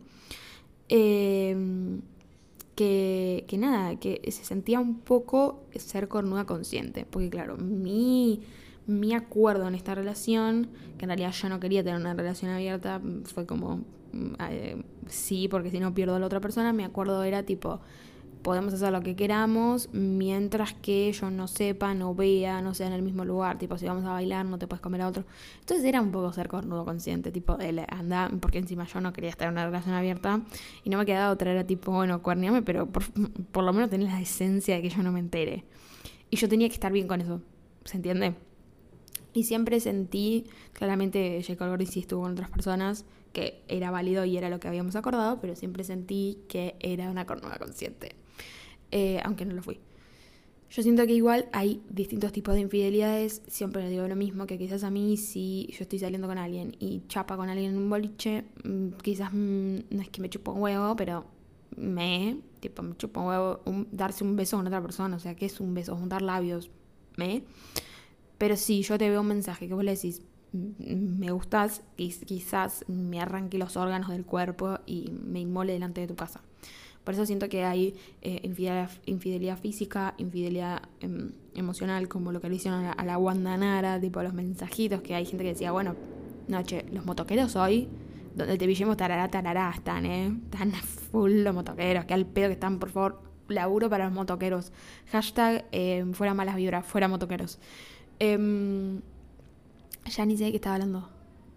Em, 0.90 2.02
que, 2.76 3.46
que 3.48 3.58
nada, 3.58 3.98
que 4.00 4.22
se 4.32 4.44
sentía 4.46 4.80
un 4.80 5.00
poco 5.00 5.64
ser 5.76 6.08
cornuda 6.08 6.46
consciente, 6.46 7.06
porque 7.10 7.30
claro, 7.30 7.58
mi 7.58 8.42
mi 8.86 9.14
acuerdo 9.14 9.68
en 9.68 9.76
esta 9.76 9.96
relación, 9.96 10.70
que 10.98 11.06
en 11.06 11.10
realidad 11.10 11.32
yo 11.32 11.50
no 11.50 11.60
quería 11.60 11.84
tener 11.84 12.00
una 12.00 12.14
relación 12.14 12.52
abierta, 12.52 13.02
fue 13.26 13.46
como, 13.46 13.78
mm, 14.12 14.34
eh, 14.50 14.84
sí, 15.08 15.48
porque 15.48 15.72
si 15.72 15.80
no 15.80 15.94
pierdo 15.94 16.16
a 16.16 16.20
la 16.20 16.26
otra 16.26 16.40
persona, 16.40 16.74
mi 16.74 16.84
acuerdo 16.84 17.24
era 17.24 17.44
tipo, 17.44 17.80
podemos 18.44 18.74
hacer 18.74 18.92
lo 18.92 19.02
que 19.02 19.16
queramos, 19.16 19.90
mientras 19.94 20.74
que 20.74 21.12
yo 21.14 21.32
no 21.32 21.48
sepa, 21.48 21.94
no 21.94 22.14
vea, 22.14 22.62
no 22.62 22.74
sea 22.74 22.88
en 22.88 22.94
el 22.94 23.02
mismo 23.02 23.26
lugar, 23.26 23.58
tipo, 23.58 23.78
si 23.78 23.86
vamos 23.86 24.04
a 24.04 24.12
bailar, 24.12 24.46
no 24.46 24.60
te 24.60 24.68
puedes 24.68 24.82
comer 24.82 25.02
a 25.02 25.08
otro. 25.08 25.24
Entonces 25.62 25.86
era 25.86 26.02
un 26.02 26.12
poco 26.12 26.32
ser 26.34 26.50
cornudo 26.50 26.86
consciente, 26.86 27.32
tipo, 27.32 27.58
él 27.60 27.82
anda, 27.88 28.30
porque 28.42 28.60
encima 28.60 28.86
yo 28.86 29.02
no 29.02 29.14
quería 29.14 29.30
estar 29.30 29.48
en 29.48 29.54
una 29.54 29.66
relación 29.66 29.96
abierta 29.96 30.42
y 30.84 30.90
no 30.90 30.98
me 30.98 31.06
quedaba 31.06 31.32
otra, 31.32 31.52
era 31.52 31.66
tipo, 31.66 31.92
bueno, 31.94 32.22
cuerniame, 32.22 32.62
pero 32.62 32.86
por, 32.88 33.04
por 33.52 33.64
lo 33.64 33.74
menos 33.74 33.90
tenés 33.90 34.10
la 34.10 34.22
esencia 34.22 34.76
de 34.76 34.82
que 34.82 34.90
yo 34.90 35.02
no 35.02 35.12
me 35.12 35.20
entere. 35.20 35.64
Y 36.30 36.36
yo 36.36 36.50
tenía 36.50 36.68
que 36.68 36.74
estar 36.74 36.92
bien 36.92 37.08
con 37.08 37.22
eso, 37.22 37.42
¿se 37.86 37.96
entiende? 37.98 38.36
Y 39.34 39.44
siempre 39.44 39.80
sentí, 39.80 40.46
claramente 40.74 41.44
J. 41.46 41.68
Gordy 41.68 41.86
sí 41.86 42.02
estuvo 42.02 42.22
con 42.22 42.34
otras 42.34 42.50
personas, 42.50 43.06
que 43.34 43.64
era 43.68 43.92
válido 43.92 44.26
y 44.26 44.38
era 44.38 44.50
lo 44.50 44.60
que 44.60 44.68
habíamos 44.68 44.96
acordado, 44.96 45.40
pero 45.42 45.56
siempre 45.56 45.84
sentí 45.84 46.38
que 46.48 46.76
era 46.80 47.10
una 47.10 47.26
cornuda 47.26 47.58
consciente, 47.58 48.16
eh, 48.92 49.20
aunque 49.24 49.46
no 49.46 49.54
lo 49.54 49.64
fui. 49.64 49.80
Yo 50.70 50.82
siento 50.82 51.06
que 51.06 51.14
igual 51.14 51.50
hay 51.52 51.84
distintos 51.90 52.32
tipos 52.32 52.56
de 52.56 52.62
infidelidades, 52.62 53.44
siempre 53.48 53.84
le 53.84 53.90
digo 53.90 54.08
lo 54.08 54.16
mismo, 54.16 54.48
que 54.48 54.58
quizás 54.58 54.84
a 54.84 54.90
mí 54.90 55.18
si 55.18 55.68
yo 55.72 55.84
estoy 55.84 56.00
saliendo 56.00 56.28
con 56.28 56.40
alguien 56.40 56.76
y 56.80 57.04
chapa 57.08 57.38
con 57.38 57.48
alguien 57.50 57.74
en 57.74 57.78
un 57.78 57.90
boliche, 57.92 58.46
mm, 58.64 58.90
quizás 59.04 59.32
mm, 59.34 59.78
no 59.92 60.02
es 60.02 60.10
que 60.10 60.20
me 60.22 60.30
chupo 60.30 60.52
un 60.52 60.62
huevo, 60.62 60.96
pero 60.96 61.26
me, 61.78 62.38
tipo, 62.60 62.82
me 62.82 62.98
chupo 62.98 63.22
un 63.22 63.28
huevo 63.28 63.62
darse 63.92 64.24
un 64.24 64.36
beso 64.36 64.58
con 64.58 64.66
otra 64.66 64.82
persona, 64.82 65.16
o 65.16 65.20
sea, 65.20 65.36
¿qué 65.36 65.46
es 65.46 65.60
un 65.60 65.76
beso? 65.76 65.96
Juntar 65.96 66.24
labios, 66.24 66.72
me. 67.18 67.44
Pero 68.44 68.58
si 68.58 68.82
yo 68.82 68.98
te 68.98 69.10
veo 69.10 69.22
un 69.22 69.28
mensaje 69.28 69.70
que 69.70 69.74
vos 69.74 69.86
le 69.86 69.96
decís, 69.96 70.22
me 70.52 71.32
gustas, 71.32 71.82
quizás 71.96 72.84
me 72.90 73.22
arranque 73.22 73.58
los 73.58 73.78
órganos 73.78 74.10
del 74.10 74.26
cuerpo 74.26 74.80
y 74.86 75.12
me 75.12 75.40
inmole 75.40 75.72
delante 75.72 76.02
de 76.02 76.08
tu 76.08 76.18
casa. 76.18 76.42
Por 77.06 77.14
eso 77.14 77.26
siento 77.26 77.48
que 77.48 77.64
hay 77.64 77.96
eh, 78.22 78.42
infidelidad, 79.06 79.58
física, 79.58 80.14
infidelidad 80.18 80.82
em, 81.00 81.32
emocional, 81.56 82.10
como 82.10 82.34
lo 82.34 82.42
que 82.42 82.50
le 82.50 82.56
hicieron 82.56 82.84
a 82.84 83.06
la, 83.06 83.18
Wanda 83.18 83.56
Nara, 83.56 83.98
tipo 84.02 84.22
los 84.22 84.34
mensajitos, 84.34 85.02
que 85.02 85.16
hay 85.16 85.26
gente 85.26 85.46
que 85.46 85.52
decía, 85.52 85.72
bueno, 85.72 85.96
noche, 86.50 86.84
los 86.92 87.06
motoqueros 87.06 87.56
hoy, 87.56 87.88
donde 88.36 88.58
te 88.58 88.66
pillemos 88.66 88.98
tarará, 88.98 89.30
tarará, 89.32 89.72
están, 89.74 90.06
¿eh? 90.06 90.38
Están 90.52 90.74
full 90.74 91.44
los 91.44 91.56
motoqueros, 91.56 92.04
que 92.04 92.14
al 92.14 92.26
pedo 92.26 92.48
que 92.48 92.56
están, 92.56 92.80
por 92.80 92.90
favor, 92.90 93.22
laburo 93.48 93.90
para 93.90 94.04
los 94.04 94.14
motoqueros. 94.14 94.74
Hashtag 95.14 95.66
em, 95.72 96.12
fuera 96.12 96.34
malas 96.34 96.58
vibras, 96.58 96.86
fuera 96.86 97.08
motoqueros. 97.08 97.58
Eh, 98.24 99.02
ya 100.06 100.26
ni 100.26 100.38
sé 100.38 100.46
de 100.46 100.52
qué 100.52 100.58
estaba 100.58 100.76
hablando. 100.76 101.10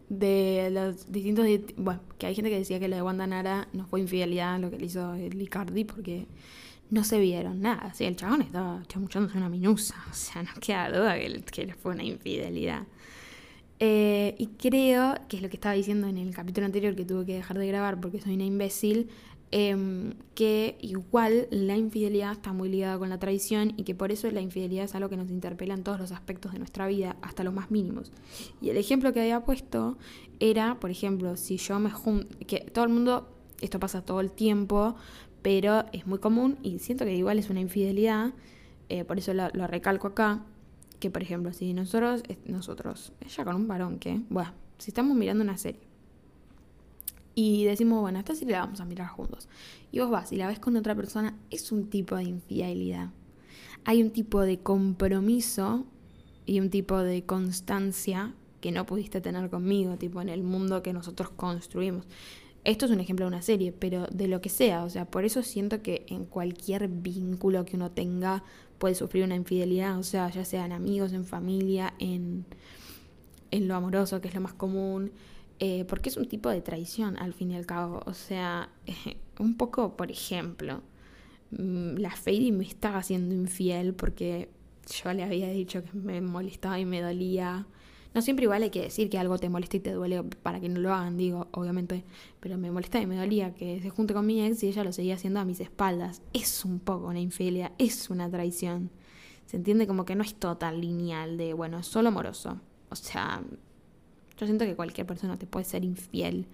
De 0.09 0.69
los 0.73 1.11
distintos. 1.11 1.47
Bueno, 1.77 2.01
que 2.19 2.27
hay 2.27 2.35
gente 2.35 2.51
que 2.51 2.59
decía 2.59 2.81
que 2.81 2.89
lo 2.89 2.97
de 2.97 3.03
Wanda 3.03 3.27
Nara 3.27 3.69
no 3.73 3.87
fue 3.87 4.01
infidelidad 4.01 4.59
lo 4.61 4.71
que 4.71 4.79
le 4.79 4.87
hizo 4.87 5.15
el 5.15 5.41
Icardi 5.41 5.85
porque 5.85 6.27
no 6.91 7.05
se 7.05 7.19
vieron 7.19 7.61
nada. 7.61 7.93
Sí, 7.95 8.05
el 8.05 8.17
chabón 8.17 8.43
estaba 8.43 8.83
chamuchándose 8.89 9.37
una 9.39 9.49
minusa. 9.49 9.95
O 10.11 10.15
sea, 10.15 10.43
no 10.43 10.51
queda 10.61 10.91
duda 10.91 11.19
que, 11.19 11.43
que 11.43 11.75
fue 11.75 11.93
una 11.93 12.05
infidelidad. 12.05 12.85
Eh, 13.79 14.35
y 14.39 14.47
creo 14.59 15.15
que 15.29 15.37
es 15.37 15.43
lo 15.43 15.51
que 15.51 15.57
estaba 15.57 15.75
diciendo 15.75 16.09
en 16.09 16.17
el 16.17 16.35
capítulo 16.35 16.65
anterior 16.67 16.97
que 16.97 17.05
tuve 17.05 17.27
que 17.27 17.35
dejar 17.35 17.59
de 17.59 17.67
grabar 17.67 18.01
porque 18.01 18.21
soy 18.21 18.35
una 18.35 18.45
imbécil. 18.45 19.09
Em, 19.53 20.15
que 20.35 20.77
igual 20.81 21.47
la 21.51 21.77
infidelidad 21.77 22.33
está 22.33 22.53
muy 22.53 22.69
ligada 22.69 22.99
con 22.99 23.09
la 23.11 23.19
traición 23.19 23.75
y 23.77 23.85
que 23.85 23.95
por 23.95 24.11
eso 24.11 24.29
la 24.33 24.41
infidelidad 24.41 24.85
es 24.85 24.95
algo 24.97 25.09
que 25.09 25.17
nos 25.17 25.31
interpela 25.31 25.73
en 25.73 25.85
todos 25.85 26.01
los 26.01 26.11
aspectos 26.11 26.53
de 26.53 26.59
nuestra 26.59 26.89
vida, 26.89 27.17
hasta 27.23 27.45
los 27.45 27.55
más 27.55 27.71
mínimos. 27.71 28.11
Y 28.61 28.71
el 28.71 28.77
ejemplo 28.77 29.13
que 29.13 29.21
había 29.21 29.45
puesto 29.45 29.99
era, 30.41 30.81
por 30.81 30.91
ejemplo, 30.91 31.37
si 31.37 31.59
yo 31.59 31.79
me 31.79 31.91
junto, 31.91 32.37
que 32.47 32.59
todo 32.59 32.85
el 32.85 32.91
mundo, 32.91 33.29
esto 33.61 33.79
pasa 33.79 34.03
todo 34.03 34.21
el 34.21 34.33
tiempo, 34.33 34.97
pero 35.43 35.85
es 35.93 36.09
muy 36.09 36.19
común 36.19 36.59
y 36.63 36.81
siento 36.81 37.05
que 37.05 37.15
igual 37.15 37.39
es 37.39 37.49
una 37.49 37.61
infidelidad, 37.61 38.35
eh, 38.89 39.05
por 39.05 39.19
eso 39.19 39.33
lo, 39.33 39.49
lo, 39.53 39.69
recalco 39.69 40.09
acá, 40.09 40.43
que 40.99 41.09
por 41.09 41.23
ejemplo, 41.23 41.53
si 41.53 41.73
nosotros, 41.73 42.25
nosotros, 42.47 43.13
ella 43.25 43.45
con 43.45 43.55
un 43.55 43.69
varón 43.69 44.01
que, 44.01 44.21
bueno, 44.29 44.53
si 44.79 44.91
estamos 44.91 45.17
mirando 45.17 45.45
una 45.45 45.57
serie, 45.57 45.86
y 47.39 47.65
decimos, 47.65 48.01
bueno, 48.01 48.19
esta 48.19 48.35
sí 48.35 48.47
la 48.47 48.61
vamos 48.61 48.81
a 48.81 48.87
mirar 48.87 49.09
juntos. 49.09 49.47
Y 49.93 50.01
vos 50.01 50.11
vas 50.11 50.33
y 50.33 50.37
la 50.37 50.49
ves 50.49 50.59
con 50.59 50.75
otra 50.75 50.95
persona, 50.95 51.37
es 51.51 51.71
un 51.71 51.91
tipo 51.91 52.17
de 52.17 52.25
infidelidad. 52.25 53.11
Hay 53.85 54.03
un 54.03 54.11
tipo 54.11 54.41
de 54.41 54.59
compromiso 54.59 55.85
y 56.47 56.61
un 56.61 56.71
tipo 56.71 56.99
de 56.99 57.27
constancia 57.27 58.35
que 58.63 58.73
no 58.73 58.87
pudiste 58.87 59.21
tener 59.21 59.51
conmigo, 59.51 59.99
tipo 59.99 60.23
en 60.23 60.31
el 60.31 60.43
mundo 60.43 60.83
que 60.83 60.95
nosotros 60.95 61.29
construimos. 61.29 62.07
Esto 62.65 62.87
es 62.87 62.91
un 62.91 63.01
ejemplo 63.01 63.27
de 63.27 63.29
una 63.29 63.43
serie, 63.43 63.71
pero 63.71 64.07
de 64.07 64.29
lo 64.29 64.41
que 64.41 64.49
sea, 64.49 64.85
o 64.85 64.89
sea, 64.89 65.05
por 65.05 65.27
eso 65.27 65.43
siento 65.43 65.83
que 65.83 66.07
en 66.09 66.25
cualquier 66.25 66.89
vínculo 66.89 67.67
que 67.67 67.77
uno 67.77 67.91
tenga 67.91 68.45
puede 68.79 68.95
sufrir 68.95 69.25
una 69.25 69.37
infidelidad, 69.37 69.99
o 69.99 70.03
sea, 70.03 70.31
ya 70.31 70.47
sea 70.47 70.65
en 70.65 70.73
amigos, 70.73 71.13
en 71.13 71.27
familia, 71.27 71.93
en, 71.99 72.47
en 73.51 73.69
lo 73.69 73.75
amoroso, 73.75 74.23
que 74.23 74.29
es 74.29 74.35
lo 74.35 74.41
más 74.41 74.55
común, 74.55 75.13
eh, 75.59 75.85
porque 75.89 76.11
es 76.11 76.17
un 76.17 76.27
tipo 76.27 76.51
de 76.51 76.61
traición 76.61 77.17
al 77.19 77.33
fin 77.33 77.51
y 77.51 77.57
al 77.57 77.67
cabo. 77.67 78.03
O 78.07 78.15
sea, 78.15 78.69
un 79.39 79.57
poco, 79.57 79.97
por 79.97 80.11
ejemplo, 80.11 80.83
mm, 81.51 81.97
la 81.97 82.11
Fady 82.11 82.53
me 82.53 82.65
estaba 82.65 82.99
haciendo 82.99 83.35
infiel 83.35 83.95
porque 83.95 84.51
yo 85.03 85.13
le 85.13 85.25
había 85.25 85.49
dicho 85.49 85.83
que 85.83 85.91
me 85.97 86.21
molestaba 86.21 86.79
y 86.79 86.85
me 86.85 87.01
dolía. 87.01 87.67
No 88.15 88.23
siempre 88.23 88.45
igual 88.45 88.63
hay 88.63 88.71
que 88.71 88.83
decir 88.83 89.11
que 89.11 89.19
algo 89.19 89.39
te 89.39 89.51
molesta 89.51 89.77
y 89.77 89.81
te 89.81 89.93
duele 89.93 90.23
para 90.23 90.59
que 90.59 90.71
no 90.71 90.81
lo 90.81 90.95
hagan, 90.95 91.19
digo, 91.19 91.49
obviamente, 91.53 92.03
pero 92.41 92.57
me 92.57 92.71
molestaba 92.71 93.03
y 93.03 93.07
me 93.07 93.17
dolía 93.17 93.55
que 93.55 93.81
se 93.83 93.91
junte 93.91 94.15
con 94.15 94.25
mi 94.25 94.43
ex 94.43 94.63
y 94.63 94.69
ella 94.69 94.85
lo 94.85 94.93
seguía 94.93 95.17
haciendo 95.17 95.41
a 95.41 95.45
mis 95.45 95.61
espaldas. 95.61 96.23
Es 96.33 96.65
un 96.65 96.79
poco 96.79 97.09
una 97.09 97.21
infidelidad, 97.21 97.73
es 97.79 98.09
una 98.09 98.31
traición. 98.31 98.91
Se 99.47 99.59
entiende 99.59 99.87
como 99.87 100.05
que 100.05 100.15
no 100.15 100.23
es 100.23 100.35
todo 100.35 100.57
tan 100.57 100.81
lineal 100.81 101.37
de, 101.37 101.53
bueno, 101.53 101.79
es 101.79 101.87
solo 101.87 102.09
amoroso. 102.09 102.59
O 102.89 102.97
sea, 102.97 103.43
yo 104.39 104.47
siento 104.47 104.65
que 104.65 104.77
cualquier 104.77 105.07
persona 105.07 105.37
te 105.39 105.47
puede 105.47 105.65
ser 105.65 105.85
infiel 105.85 106.47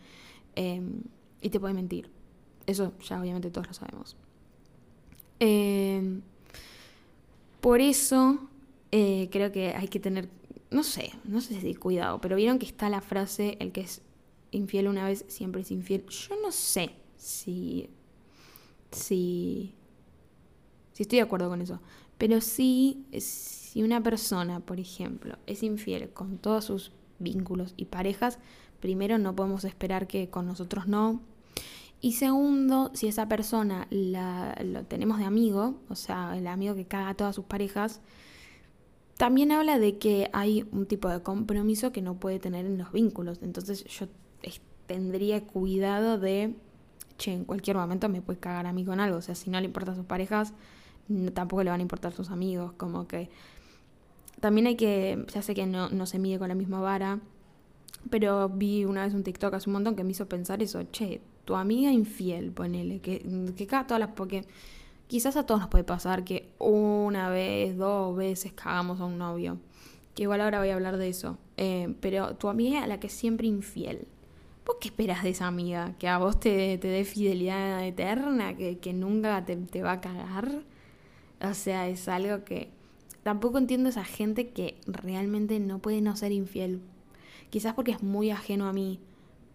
em, 0.54 1.02
y 1.40 1.50
te 1.50 1.58
puede 1.58 1.74
mentir. 1.74 2.10
Eso 2.66 2.92
ya 3.00 3.20
obviamente 3.20 3.50
todos 3.50 3.66
lo 3.66 3.74
sabemos. 3.74 4.16
Em, 5.40 6.22
por 7.60 7.80
eso 7.80 8.38
eh, 8.92 9.28
creo 9.32 9.50
que 9.50 9.74
hay 9.74 9.88
que 9.88 9.98
tener, 9.98 10.28
no 10.70 10.82
sé, 10.84 11.10
no 11.24 11.40
sé 11.40 11.60
si 11.60 11.74
cuidado, 11.74 12.20
pero 12.20 12.36
vieron 12.36 12.58
que 12.58 12.66
está 12.66 12.88
la 12.88 13.00
frase, 13.00 13.56
el 13.58 13.72
que 13.72 13.80
es 13.80 14.02
infiel 14.52 14.86
una 14.86 15.06
vez 15.06 15.24
siempre 15.28 15.62
es 15.62 15.70
infiel. 15.70 16.04
Yo 16.06 16.40
no 16.40 16.52
sé 16.52 16.90
si, 17.16 17.88
si, 18.92 19.72
estoy 20.96 21.18
de 21.18 21.22
acuerdo 21.22 21.48
con 21.48 21.60
eso. 21.60 21.80
Pero 22.18 22.40
sí, 22.40 23.04
si 23.18 23.82
una 23.82 24.00
persona, 24.00 24.60
por 24.60 24.78
ejemplo, 24.78 25.36
es 25.46 25.64
infiel 25.64 26.10
con 26.10 26.38
todos 26.38 26.66
sus 26.66 26.92
vínculos 27.22 27.74
y 27.76 27.86
parejas, 27.86 28.38
primero 28.80 29.18
no 29.18 29.34
podemos 29.34 29.64
esperar 29.64 30.06
que 30.06 30.28
con 30.28 30.46
nosotros 30.46 30.86
no. 30.86 31.20
Y 32.00 32.14
segundo, 32.14 32.90
si 32.94 33.06
esa 33.06 33.28
persona 33.28 33.86
la, 33.90 34.58
lo 34.64 34.84
tenemos 34.84 35.18
de 35.18 35.24
amigo, 35.24 35.76
o 35.88 35.94
sea, 35.94 36.36
el 36.36 36.48
amigo 36.48 36.74
que 36.74 36.84
caga 36.84 37.10
a 37.10 37.14
todas 37.14 37.36
sus 37.36 37.44
parejas, 37.44 38.00
también 39.16 39.52
habla 39.52 39.78
de 39.78 39.98
que 39.98 40.28
hay 40.32 40.66
un 40.72 40.86
tipo 40.86 41.08
de 41.08 41.22
compromiso 41.22 41.92
que 41.92 42.02
no 42.02 42.18
puede 42.18 42.40
tener 42.40 42.66
en 42.66 42.76
los 42.76 42.90
vínculos. 42.90 43.38
Entonces 43.42 43.84
yo 43.84 44.08
tendría 44.86 45.46
cuidado 45.46 46.18
de, 46.18 46.56
che, 47.18 47.32
en 47.32 47.44
cualquier 47.44 47.76
momento 47.76 48.08
me 48.08 48.20
puede 48.20 48.40
cagar 48.40 48.66
a 48.66 48.72
mí 48.72 48.84
con 48.84 48.98
algo. 48.98 49.18
O 49.18 49.22
sea, 49.22 49.36
si 49.36 49.48
no 49.48 49.60
le 49.60 49.66
importa 49.66 49.92
a 49.92 49.94
sus 49.94 50.06
parejas, 50.06 50.54
tampoco 51.34 51.62
le 51.62 51.70
van 51.70 51.78
a 51.78 51.82
importar 51.82 52.12
sus 52.12 52.30
amigos. 52.30 52.72
Como 52.72 53.06
que 53.06 53.30
también 54.42 54.66
hay 54.66 54.74
que, 54.74 55.24
ya 55.32 55.40
sé 55.40 55.54
que 55.54 55.66
no, 55.66 55.88
no 55.90 56.04
se 56.04 56.18
mide 56.18 56.36
con 56.40 56.48
la 56.48 56.56
misma 56.56 56.80
vara, 56.80 57.20
pero 58.10 58.48
vi 58.48 58.84
una 58.84 59.04
vez 59.04 59.14
un 59.14 59.22
TikTok 59.22 59.54
hace 59.54 59.70
un 59.70 59.74
montón 59.74 59.94
que 59.94 60.02
me 60.02 60.10
hizo 60.10 60.28
pensar 60.28 60.60
eso, 60.64 60.82
che, 60.90 61.20
tu 61.44 61.54
amiga 61.54 61.92
infiel, 61.92 62.50
ponele, 62.50 62.98
que, 62.98 63.20
que 63.56 63.66
todas 63.66 64.00
las, 64.00 64.08
porque 64.08 64.44
quizás 65.06 65.36
a 65.36 65.46
todos 65.46 65.60
nos 65.60 65.70
puede 65.70 65.84
pasar 65.84 66.24
que 66.24 66.48
una 66.58 67.30
vez, 67.30 67.76
dos 67.76 68.16
veces 68.16 68.52
cagamos 68.52 69.00
a 69.00 69.04
un 69.04 69.16
novio, 69.16 69.58
que 70.16 70.24
igual 70.24 70.40
ahora 70.40 70.58
voy 70.58 70.70
a 70.70 70.74
hablar 70.74 70.96
de 70.96 71.08
eso, 71.08 71.38
eh, 71.56 71.94
pero 72.00 72.34
tu 72.34 72.48
amiga 72.48 72.82
a 72.82 72.88
la 72.88 72.98
que 72.98 73.06
es 73.06 73.12
siempre 73.12 73.46
infiel, 73.46 74.08
¿vos 74.66 74.78
qué 74.80 74.88
esperas 74.88 75.22
de 75.22 75.30
esa 75.30 75.46
amiga? 75.46 75.94
¿Que 76.00 76.08
a 76.08 76.18
vos 76.18 76.40
te, 76.40 76.78
te 76.78 76.88
dé 76.88 77.04
fidelidad 77.04 77.86
eterna? 77.86 78.56
¿Que, 78.56 78.78
que 78.78 78.92
nunca 78.92 79.44
te, 79.44 79.54
te 79.54 79.82
va 79.84 79.92
a 79.92 80.00
cagar? 80.00 80.64
O 81.48 81.54
sea, 81.54 81.86
es 81.86 82.08
algo 82.08 82.42
que 82.42 82.81
Tampoco 83.22 83.58
entiendo 83.58 83.88
esa 83.88 84.04
gente 84.04 84.48
que 84.50 84.80
realmente 84.86 85.60
no 85.60 85.78
puede 85.78 86.00
no 86.00 86.16
ser 86.16 86.32
infiel. 86.32 86.80
Quizás 87.50 87.74
porque 87.74 87.92
es 87.92 88.02
muy 88.02 88.30
ajeno 88.30 88.66
a 88.66 88.72
mí. 88.72 88.98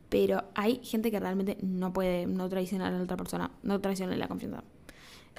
Pero 0.10 0.46
hay 0.56 0.80
gente 0.84 1.12
que 1.12 1.20
realmente 1.20 1.58
no 1.62 1.92
puede 1.92 2.28
no 2.28 2.48
traicionar 2.48 2.94
a 2.94 2.98
la 2.98 3.04
otra 3.04 3.18
persona, 3.18 3.52
no 3.64 3.82
traicionar 3.82 4.18
la 4.18 4.30
confianza. 4.30 4.64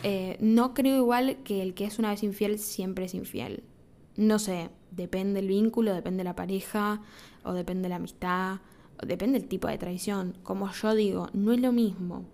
Eh, 0.03 0.37
no 0.41 0.75
creo 0.75 0.97
igual 0.99 1.39
que 1.43 1.63
el 1.63 1.73
que 1.73 1.87
es 1.87 1.99
una 1.99 2.11
vez 2.11 2.23
infiel 2.23 2.59
siempre 2.59 3.07
es 3.07 3.15
infiel. 3.15 3.65
No 4.17 4.39
sé, 4.39 4.69
depende 4.91 5.41
el 5.41 5.49
vínculo, 5.49 5.95
depende 5.95 6.23
la 6.23 6.37
pareja, 6.37 7.01
o 7.45 7.55
depende 7.55 7.89
la 7.89 7.97
amistad, 7.97 8.59
o 9.03 9.07
depende 9.07 9.39
el 9.39 9.49
tipo 9.49 9.69
de 9.69 9.79
traición. 9.79 10.37
Como 10.43 10.71
yo 10.71 10.95
digo, 10.95 11.29
no 11.33 11.53
es 11.53 11.61
lo 11.61 11.73
mismo 11.73 12.27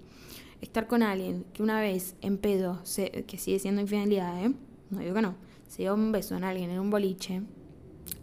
estar 0.60 0.88
con 0.88 1.02
alguien 1.02 1.44
que 1.52 1.62
una 1.62 1.80
vez 1.80 2.16
en 2.20 2.38
pedo, 2.38 2.82
que 3.26 3.38
sigue 3.38 3.60
siendo 3.60 3.80
infidelidad, 3.80 4.44
¿eh? 4.44 4.52
No 4.90 4.98
digo 4.98 5.14
que 5.14 5.22
no 5.22 5.53
se 5.68 5.82
dio 5.82 5.94
un 5.94 6.12
beso 6.12 6.36
en 6.36 6.44
alguien 6.44 6.70
en 6.70 6.78
un 6.78 6.90
boliche, 6.90 7.42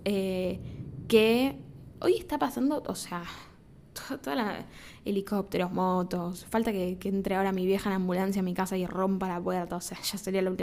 eh, 0.06 0.60
que 1.08 1.58
hoy 2.00 2.18
está 2.18 2.40
pasando, 2.40 2.84
o 2.88 2.96
sea, 2.96 3.24
toda 4.22 4.36
la 4.36 4.66
helicópteros, 5.06 5.72
motos, 5.72 6.46
falta 6.46 6.72
que, 6.72 6.98
entre 7.04 7.36
ahora 7.36 7.52
mi 7.52 7.66
vieja 7.66 7.90
en 7.90 7.96
ambulancia 7.96 8.42
a 8.42 8.44
mi 8.44 8.54
casa 8.54 8.78
y 8.78 8.86
rompa 8.86 9.28
la 9.28 9.42
puerta, 9.42 9.76
o 9.76 9.82
sea, 9.82 10.00
ya 10.02 10.18
sería 10.18 10.42
lo 10.42 10.56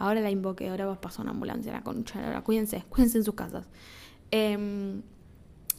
ahora 0.00 0.20
la 0.20 0.30
invoqué, 0.30 0.68
ahora 0.68 1.00
pasó 1.00 1.22
una 1.22 1.30
ambulancia, 1.30 1.72
la 1.72 1.82
concha, 1.82 2.42
cuídense, 2.42 2.84
cuídense 2.88 3.18
en 3.18 3.24
sus 3.24 3.34
casas. 3.34 3.68
Em, 4.32 5.02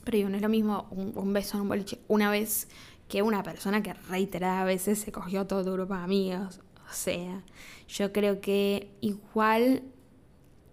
pero 0.06 0.18
digo, 0.18 0.30
no 0.30 0.36
es 0.38 0.42
lo 0.42 0.50
mismo 0.50 0.88
un, 0.92 1.34
beso 1.34 1.58
en 1.58 1.64
un 1.64 1.70
boliche 1.70 2.00
una 2.08 2.32
vez 2.32 2.68
que 3.08 3.22
una 3.22 3.44
persona 3.44 3.84
que 3.84 3.94
reiteradas 3.94 4.66
veces 4.66 5.00
se 5.00 5.12
cogió 5.12 5.46
todo 5.46 5.64
tu 5.66 5.74
grupo 5.74 5.96
de 5.96 6.02
amigos. 6.02 6.62
O 6.92 6.94
sea, 6.94 7.42
yo 7.88 8.12
creo 8.12 8.42
que 8.42 8.92
igual 9.00 9.82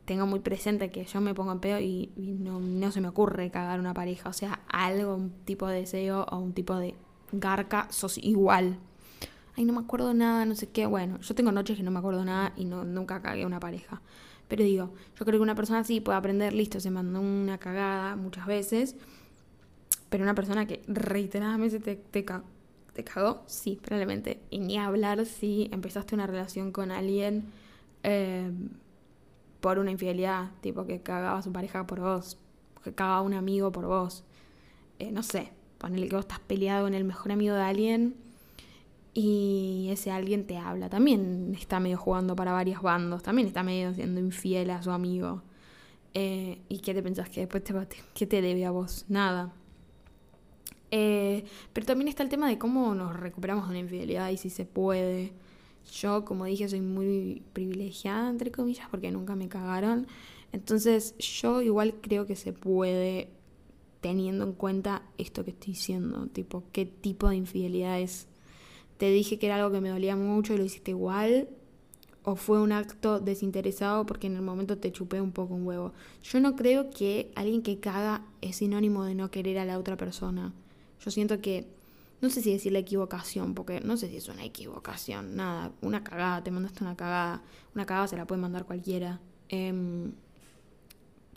tengo 0.04 0.26
muy 0.26 0.40
presente 0.40 0.90
que 0.90 1.04
yo 1.04 1.20
me 1.20 1.32
pongo 1.32 1.52
en 1.52 1.60
pedo 1.60 1.78
y, 1.78 2.10
no, 2.16 2.90
se 2.90 3.00
me 3.00 3.06
ocurre 3.06 3.50
cagar 3.50 3.78
una 3.78 3.94
pareja. 3.94 4.28
O 4.28 4.32
sea, 4.32 4.60
algo, 4.68 5.14
un 5.14 5.30
tipo 5.44 5.68
de 5.68 5.80
deseo 5.80 6.25
o 6.25 6.38
un 6.38 6.54
tipo 6.54 6.75
de 6.76 6.96
garca, 7.30 7.87
sos 7.90 8.18
igual. 8.18 8.78
Ay, 9.56 9.64
no 9.64 9.72
me 9.72 9.80
acuerdo 9.80 10.12
nada, 10.12 10.44
no 10.44 10.56
sé 10.56 10.68
qué. 10.70 10.87
Bueno, 10.87 11.20
yo 11.20 11.34
tengo 11.37 11.52
noches 11.52 11.76
que 11.76 11.84
no 11.84 11.92
me 11.92 12.00
acuerdo 12.00 12.25
nada 12.25 12.52
y 12.56 12.64
no, 12.64 12.84
nunca 12.84 13.22
cagué 13.22 13.46
una 13.46 13.60
pareja. 13.60 14.02
Pero 14.48 14.64
digo, 14.64 14.92
yo 15.16 15.25
creo 15.25 15.38
que 15.38 15.42
una 15.42 15.54
persona 15.54 15.80
así 15.80 16.00
puede 16.00 16.18
aprender, 16.18 16.52
listo, 16.52 16.80
se 16.80 16.90
mandó 16.90 17.20
una 17.20 17.58
cagada 17.58 18.16
muchas 18.16 18.46
veces. 18.46 18.96
Pero 20.08 20.25
una 20.25 20.34
persona 20.34 20.66
que 20.66 20.82
reiteradamente 20.88 21.78
te, 21.78 21.94
te, 21.94 22.25
te 22.99 23.05
cagó, 23.05 23.45
sí, 23.47 23.78
probablemente. 23.81 24.40
Y 24.50 24.59
ni 24.59 24.76
hablar 24.76 25.25
si 25.25 25.71
empezaste 25.71 26.17
una 26.17 26.26
relación 26.26 26.73
con 26.73 26.90
alguien 26.90 27.45
eh, 28.02 28.50
por 29.61 29.78
una 29.78 29.93
infidelidad, 29.93 30.50
tipo 30.62 30.85
que 30.85 31.00
cagaba 31.00 31.38
a 31.38 31.43
su 31.43 31.52
pareja 31.52 31.87
por 31.87 32.00
vos, 32.00 32.38
que 32.83 32.93
cagaba 32.93 33.19
a 33.19 33.21
un 33.21 33.35
amigo 33.35 33.71
por 33.71 33.87
vos. 33.87 34.25
Eh, 34.99 35.12
no 35.12 35.23
sé, 35.23 35.52
ponele 35.78 36.09
que 36.09 36.17
vos 36.17 36.25
estás 36.25 36.40
peleado 36.40 36.87
con 36.87 36.95
el 36.95 37.05
mejor 37.05 37.31
amigo 37.31 37.55
de 37.55 37.62
alguien 37.62 38.17
y 39.14 39.90
ese 39.93 40.11
alguien 40.11 40.45
te 40.45 40.57
habla. 40.57 40.88
También 40.88 41.55
está 41.57 41.78
medio 41.78 41.99
jugando 41.99 42.35
para 42.35 42.50
varios 42.50 42.83
bandos, 42.83 43.23
también 43.23 43.47
está 43.47 43.62
medio 43.62 43.95
siendo 43.95 44.19
infiel 44.19 44.71
a 44.71 44.83
su 44.83 44.90
amigo. 44.90 45.43
Eh, 46.14 46.62
¿Y 46.69 46.81
qué 46.81 46.95
te 46.95 47.02
pensás 47.05 47.28
que 47.28 47.43
después 47.43 47.62
te, 47.62 47.75
qué 48.12 48.26
te 48.26 48.43
debe 48.43 48.67
a 48.67 48.73
vos? 48.73 49.05
Nada. 49.09 49.52
Eh, 50.90 51.45
pero 51.73 51.87
también 51.87 52.09
está 52.09 52.23
el 52.23 52.28
tema 52.28 52.49
de 52.49 52.59
cómo 52.59 52.95
nos 52.95 53.18
recuperamos 53.18 53.64
de 53.64 53.71
una 53.71 53.78
infidelidad 53.80 54.30
y 54.30 54.37
si 54.37 54.50
se 54.50 54.64
puede. 54.64 55.33
Yo, 55.92 56.25
como 56.25 56.45
dije, 56.45 56.68
soy 56.68 56.80
muy 56.80 57.42
privilegiada, 57.52 58.28
entre 58.28 58.50
comillas, 58.50 58.88
porque 58.90 59.11
nunca 59.11 59.37
me 59.37 59.49
cagaron. 59.49 60.07
Entonces, 60.52 61.16
yo 61.18 61.62
igual 61.62 61.95
creo 62.00 62.26
que 62.26 62.37
se 62.37 62.52
puede 62.52 63.30
teniendo 64.00 64.45
en 64.45 64.52
cuenta 64.52 65.02
esto 65.18 65.45
que 65.45 65.50
estoy 65.50 65.75
diciendo, 65.75 66.28
tipo, 66.28 66.64
qué 66.73 66.87
tipo 66.87 67.28
de 67.28 67.37
infidelidad 67.37 68.00
es. 68.00 68.28
Te 68.97 69.11
dije 69.11 69.38
que 69.38 69.47
era 69.47 69.57
algo 69.57 69.71
que 69.73 69.80
me 69.80 69.90
dolía 69.90 70.16
mucho 70.16 70.54
y 70.54 70.59
lo 70.59 70.64
hiciste 70.64 70.90
igual, 70.92 71.49
o 72.25 72.37
fue 72.37 72.61
un 72.61 72.73
acto 72.73 73.21
desinteresado 73.21 74.04
porque 74.07 74.26
en 74.26 74.37
el 74.37 74.42
momento 74.42 74.78
te 74.78 74.92
chupé 74.92 75.21
un 75.21 75.33
poco 75.33 75.54
un 75.54 75.66
huevo. 75.66 75.92
Yo 76.23 76.40
no 76.40 76.57
creo 76.57 76.90
que 76.90 77.30
alguien 77.35 77.62
que 77.62 77.78
caga 77.80 78.23
es 78.42 78.57
sinónimo 78.57 79.04
de 79.04 79.14
no 79.14 79.30
querer 79.30 79.59
a 79.59 79.64
la 79.64 79.78
otra 79.78 79.97
persona. 79.97 80.52
Yo 81.00 81.11
siento 81.11 81.40
que, 81.40 81.69
no 82.21 82.31
sé 82.31 82.43
si 82.43 82.52
decir 82.52 82.73
la 82.73 82.81
equivocación, 82.81 83.55
porque 83.55 83.81
no 83.81 83.97
sé 83.97 84.09
si 84.09 84.17
es 84.17 84.28
una 84.28 84.45
equivocación, 84.45 85.37
nada, 85.37 85.73
una 85.81 86.02
cagada, 86.02 86.43
te 86.43 86.50
mandaste 86.50 86.83
una 86.83 86.97
cagada, 86.97 87.43
una 87.75 87.87
cagada 87.87 88.09
se 88.09 88.17
la 88.17 88.26
puede 88.26 88.40
mandar 88.40 88.64
cualquiera. 88.64 89.21
Eh, 89.49 90.11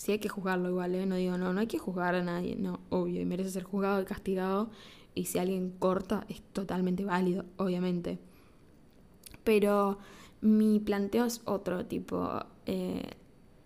sí 0.01 0.13
hay 0.13 0.20
que 0.20 0.30
juzgarlo 0.30 0.68
igual, 0.68 0.96
¿eh? 0.96 1.06
No 1.06 1.15
digo, 1.15 1.38
no, 1.38 1.53
no 1.53 1.60
hay 1.60 1.68
que 1.68 1.77
juzgar 1.77 2.15
a 2.15 2.24
nadie, 2.24 2.56
no, 2.56 2.80
obvio, 2.89 3.22
y 3.22 3.25
merece 3.25 3.51
ser 3.51 3.63
juzgado 3.63 4.01
y 4.01 4.06
castigado, 4.06 4.72
y 5.13 5.25
si 5.25 5.38
alguien 5.38 5.75
corta 5.77 6.25
es 6.27 6.41
totalmente 6.41 7.06
válido, 7.06 7.46
obviamente. 7.58 8.18
Pero 9.44 10.00
mi 10.41 10.80
planteo 10.80 11.25
es 11.25 11.41
otro 11.46 11.86
tipo, 11.86 12.27
eh, 12.65 13.12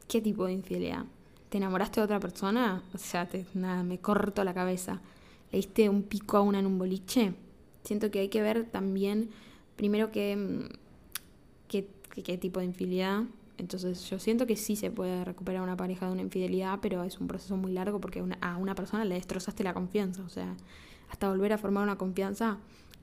¿qué 0.10 0.22
tipo 0.22 0.46
de 0.46 0.52
infidelidad? 0.52 1.06
¿Te 1.48 1.58
enamoraste 1.58 2.02
de 2.02 2.06
otra 2.06 2.20
persona? 2.20 2.84
O 2.94 2.98
sea, 2.98 3.30
nada, 3.54 3.84
me 3.84 4.00
corto 4.00 4.44
la 4.44 4.54
cabeza. 4.54 5.02
¿Le 5.52 5.58
diste 5.58 5.90
un 5.90 6.04
pico 6.04 6.38
a 6.38 6.42
una 6.42 6.60
en 6.60 6.66
un 6.66 6.78
boliche? 6.78 7.34
Siento 7.84 8.12
que 8.12 8.20
hay 8.20 8.30
que 8.30 8.42
ver 8.42 8.66
también, 8.66 9.30
primero, 9.76 10.12
que, 10.12 10.36
mm, 10.36 11.68
qué, 11.68 11.88
qué 12.24 12.38
tipo 12.38 12.60
de 12.60 12.66
infidelidad 12.66 13.26
entonces 13.58 14.10
yo 14.10 14.20
siento 14.20 14.46
que 14.46 14.56
sí 14.56 14.76
se 14.76 14.92
puede 14.92 15.24
recuperar 15.24 15.62
una 15.62 15.78
pareja 15.78 16.08
de 16.08 16.14
una 16.14 16.22
infidelidad, 16.22 16.80
pero 16.82 17.04
es 17.04 17.20
un 17.20 17.28
proceso 17.28 17.56
muy 17.56 17.72
largo 17.72 18.02
porque 18.02 18.24
a 18.42 18.58
una 18.58 18.76
persona 18.76 19.06
le 19.06 19.16
destrozaste 19.16 19.64
la 19.64 19.74
confianza. 19.74 20.24
O 20.24 20.30
sea, 20.30 20.56
hasta 21.10 21.30
volver 21.30 21.54
a 21.54 21.58
formar 21.58 21.84
una 21.84 21.98
confianza 21.98 22.58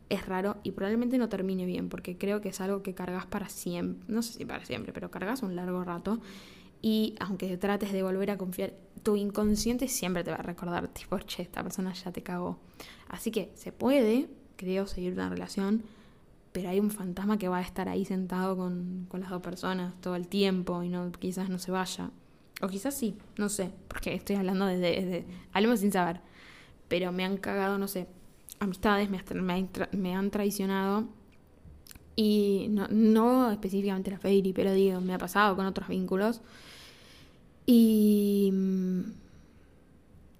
es 0.08 0.26
raro 0.26 0.58
y 0.62 0.72
probablemente 0.72 1.16
no 1.16 1.28
termine 1.28 1.64
bien 1.64 1.88
porque 1.88 2.18
creo 2.18 2.40
que 2.40 2.50
es 2.50 2.60
algo 2.60 2.82
que 2.82 2.94
cargas 2.94 3.26
para 3.26 3.48
siempre. 3.48 4.04
No 4.12 4.22
sé 4.22 4.34
si 4.34 4.44
para 4.44 4.64
siempre, 4.64 4.92
pero 4.92 5.10
cargas 5.10 5.42
un 5.42 5.56
largo 5.56 5.82
rato. 5.84 6.20
Y 6.82 7.14
aunque 7.20 7.56
trates 7.56 7.92
de 7.92 8.02
volver 8.02 8.30
a 8.30 8.36
confiar, 8.36 8.74
tu 9.02 9.16
inconsciente 9.16 9.88
siempre 9.88 10.24
te 10.24 10.30
va 10.30 10.36
a 10.36 10.42
recordar, 10.42 10.88
tipo, 10.88 11.18
che, 11.20 11.42
esta 11.42 11.62
persona 11.62 11.92
ya 11.94 12.12
te 12.12 12.22
cagó. 12.22 12.58
Así 13.08 13.30
que 13.30 13.52
se 13.54 13.72
puede, 13.72 14.28
creo, 14.56 14.86
seguir 14.86 15.12
una 15.14 15.28
relación 15.28 15.84
pero 16.52 16.68
hay 16.68 16.78
un 16.80 16.90
fantasma 16.90 17.38
que 17.38 17.48
va 17.48 17.58
a 17.58 17.62
estar 17.62 17.88
ahí 17.88 18.04
sentado 18.04 18.56
con, 18.56 19.08
las 19.12 19.30
dos 19.30 19.42
personas 19.42 19.94
todo 20.00 20.16
el 20.16 20.28
tiempo 20.28 20.82
y 20.82 20.88
no 20.88 21.10
quizás 21.12 21.48
no 21.48 21.58
se 21.58 21.72
vaya. 21.72 22.10
O 22.60 22.68
quizás 22.68 22.94
sí, 22.94 23.16
no 23.38 23.48
sé, 23.48 23.72
porque 23.88 24.14
estoy 24.14 24.36
hablando 24.36 24.66
desde, 24.66 25.24
algo 25.52 25.76
sin 25.76 25.90
saber. 25.90 26.20
Pero 26.88 27.10
me 27.10 27.24
han 27.24 27.38
cagado, 27.38 27.78
no 27.78 27.88
sé, 27.88 28.06
amistades, 28.60 29.08
me, 29.10 29.22
me, 29.92 30.14
han 30.14 30.30
traicionado. 30.30 31.08
Y 32.14 32.66
no, 32.70 32.88
no 32.88 33.50
específicamente 33.50 34.10
la 34.10 34.18
Fairy, 34.18 34.52
pero 34.52 34.72
digo, 34.72 35.00
me 35.00 35.14
ha 35.14 35.18
pasado 35.18 35.56
con 35.56 35.66
otros 35.66 35.88
vínculos. 35.88 36.40
Y... 37.66 38.52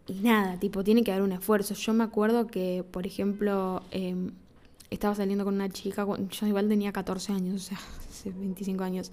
Y 0.06 0.14
nada, 0.14 0.58
tipo, 0.58 0.82
tiene 0.82 1.04
que 1.04 1.12
haber 1.12 1.22
un 1.22 1.32
esfuerzo. 1.32 1.74
Yo 1.74 1.92
me 1.92 2.04
acuerdo 2.04 2.48
que, 2.48 2.85
por 2.90 3.06
ejemplo, 3.06 3.82
em, 3.92 4.32
estaba 4.90 5.14
saliendo 5.14 5.44
con 5.44 5.54
una 5.54 5.68
chica, 5.68 6.06
yo 6.28 6.46
igual 6.46 6.68
tenía 6.68 6.92
14 6.92 7.32
años, 7.32 7.54
o 7.54 7.64
sea, 7.64 7.78
hace 8.08 8.30
25 8.30 8.82
años. 8.85 9.12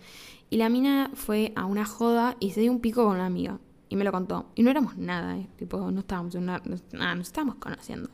Y 0.50 0.58
la 0.58 0.70
mina 0.70 1.12
fue 1.14 1.54
a 1.56 1.66
una 1.66 1.86
joda 1.86 2.36
y 2.40 2.52
se 2.52 2.62
dio 2.62 2.72
un 2.72 2.80
pico 2.80 3.04
con 3.06 3.16
una 3.16 3.28
amiga. 3.28 3.60
Y 3.88 3.96
me 3.96 4.04
lo 4.04 4.12
contó. 4.12 4.48
Y 4.56 4.64
no 4.64 4.70
éramos 4.72 4.98
nada, 4.98 5.38
¿eh? 5.38 5.48
Tipo, 5.58 5.92
no 5.92 6.02
estábamos 6.02 6.36
una, 6.36 6.62
nada, 6.92 7.16
nos 7.16 7.28
estábamos 7.28 7.56
conociendo. 7.56 8.10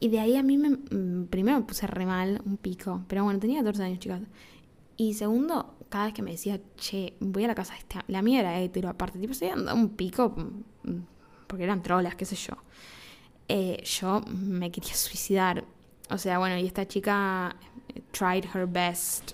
Y 0.00 0.08
de 0.08 0.18
ahí 0.18 0.36
a 0.36 0.42
mí 0.42 0.56
me, 0.56 0.70
mm, 0.70 1.26
primero 1.28 1.58
me 1.58 1.64
puse 1.64 1.86
re 1.86 2.06
mal, 2.06 2.40
un 2.44 2.56
pico. 2.56 3.04
Pero 3.06 3.24
bueno, 3.24 3.38
tenía 3.38 3.60
14 3.60 3.82
años, 3.84 3.98
chicas. 3.98 4.22
Y 4.96 5.14
segundo, 5.14 5.76
cada 5.88 6.06
vez 6.06 6.14
que 6.14 6.22
me 6.22 6.32
decía, 6.32 6.60
che, 6.76 7.14
voy 7.20 7.44
a 7.44 7.48
la 7.48 7.54
casa 7.54 7.74
de 7.74 7.80
esta... 7.80 8.04
La 8.08 8.22
mía 8.22 8.40
era 8.40 8.58
hetero, 8.60 8.88
aparte. 8.88 9.18
Tipo, 9.18 9.34
se 9.34 9.50
había 9.50 9.74
un 9.74 9.90
pico 9.90 10.34
mm, 10.84 11.00
porque 11.46 11.64
eran 11.64 11.82
trolas, 11.82 12.14
qué 12.14 12.24
sé 12.24 12.36
yo. 12.36 12.54
Eh, 13.48 13.82
yo 13.84 14.22
me 14.28 14.70
quería 14.70 14.94
suicidar. 14.94 15.64
O 16.08 16.18
sea, 16.18 16.38
bueno, 16.38 16.56
y 16.56 16.66
esta 16.66 16.86
chica 16.86 17.56
eh, 17.94 18.02
tried 18.10 18.44
her 18.54 18.66
best 18.66 19.32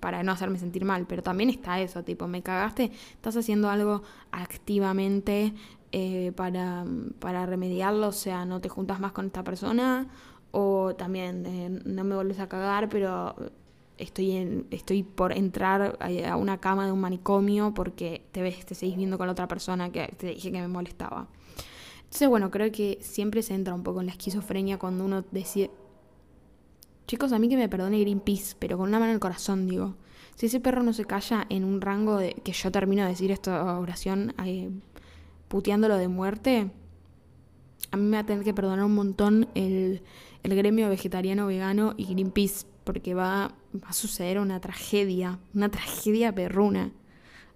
para 0.00 0.22
no 0.22 0.32
hacerme 0.32 0.58
sentir 0.58 0.84
mal, 0.84 1.06
pero 1.06 1.22
también 1.22 1.50
está 1.50 1.80
eso, 1.80 2.02
tipo, 2.02 2.26
me 2.26 2.42
cagaste, 2.42 2.90
estás 3.12 3.36
haciendo 3.36 3.70
algo 3.70 4.02
activamente 4.32 5.52
eh, 5.92 6.32
para, 6.34 6.84
para 7.18 7.46
remediarlo, 7.46 8.08
o 8.08 8.12
sea, 8.12 8.44
no 8.44 8.60
te 8.60 8.68
juntas 8.68 9.00
más 9.00 9.12
con 9.12 9.26
esta 9.26 9.44
persona, 9.44 10.08
o 10.50 10.94
también 10.96 11.44
eh, 11.46 11.80
no 11.84 12.04
me 12.04 12.14
vuelves 12.14 12.40
a 12.40 12.48
cagar, 12.48 12.88
pero 12.88 13.34
estoy, 13.98 14.32
en, 14.32 14.66
estoy 14.70 15.02
por 15.02 15.32
entrar 15.32 15.98
a 16.00 16.36
una 16.36 16.58
cama 16.58 16.86
de 16.86 16.92
un 16.92 17.00
manicomio 17.00 17.74
porque 17.74 18.26
te 18.32 18.42
ves, 18.42 18.64
te 18.66 18.74
seguís 18.74 18.96
viendo 18.96 19.18
con 19.18 19.26
la 19.26 19.32
otra 19.32 19.48
persona 19.48 19.90
que 19.90 20.14
te 20.16 20.28
dije 20.28 20.52
que 20.52 20.60
me 20.60 20.68
molestaba. 20.68 21.28
Entonces, 22.04 22.28
bueno, 22.28 22.50
creo 22.50 22.70
que 22.70 22.98
siempre 23.00 23.42
se 23.42 23.54
entra 23.54 23.74
un 23.74 23.82
poco 23.82 24.00
en 24.00 24.06
la 24.06 24.12
esquizofrenia 24.12 24.78
cuando 24.78 25.04
uno 25.04 25.24
decide 25.30 25.70
Chicos, 27.06 27.32
a 27.32 27.38
mí 27.38 27.48
que 27.48 27.56
me 27.56 27.68
perdone 27.68 28.00
Greenpeace, 28.00 28.56
pero 28.58 28.76
con 28.76 28.88
una 28.88 28.98
mano 28.98 29.10
en 29.10 29.14
el 29.14 29.20
corazón, 29.20 29.66
digo. 29.68 29.94
Si 30.34 30.46
ese 30.46 30.58
perro 30.58 30.82
no 30.82 30.92
se 30.92 31.04
calla 31.04 31.46
en 31.48 31.64
un 31.64 31.80
rango 31.80 32.16
de 32.18 32.34
que 32.34 32.52
yo 32.52 32.72
termino 32.72 33.04
de 33.04 33.10
decir 33.10 33.30
esta 33.30 33.78
oración 33.78 34.34
eh, 34.44 34.70
puteándolo 35.48 35.96
de 35.96 36.08
muerte, 36.08 36.70
a 37.90 37.96
mí 37.96 38.04
me 38.04 38.16
va 38.16 38.22
a 38.22 38.26
tener 38.26 38.44
que 38.44 38.54
perdonar 38.54 38.84
un 38.84 38.94
montón 38.94 39.48
el, 39.54 40.02
el 40.42 40.56
gremio 40.56 40.88
vegetariano, 40.88 41.46
vegano 41.46 41.94
y 41.96 42.06
Greenpeace, 42.06 42.66
porque 42.84 43.14
va, 43.14 43.54
va 43.74 43.88
a 43.88 43.92
suceder 43.92 44.38
una 44.38 44.60
tragedia, 44.60 45.38
una 45.54 45.70
tragedia 45.70 46.34
perruna. 46.34 46.92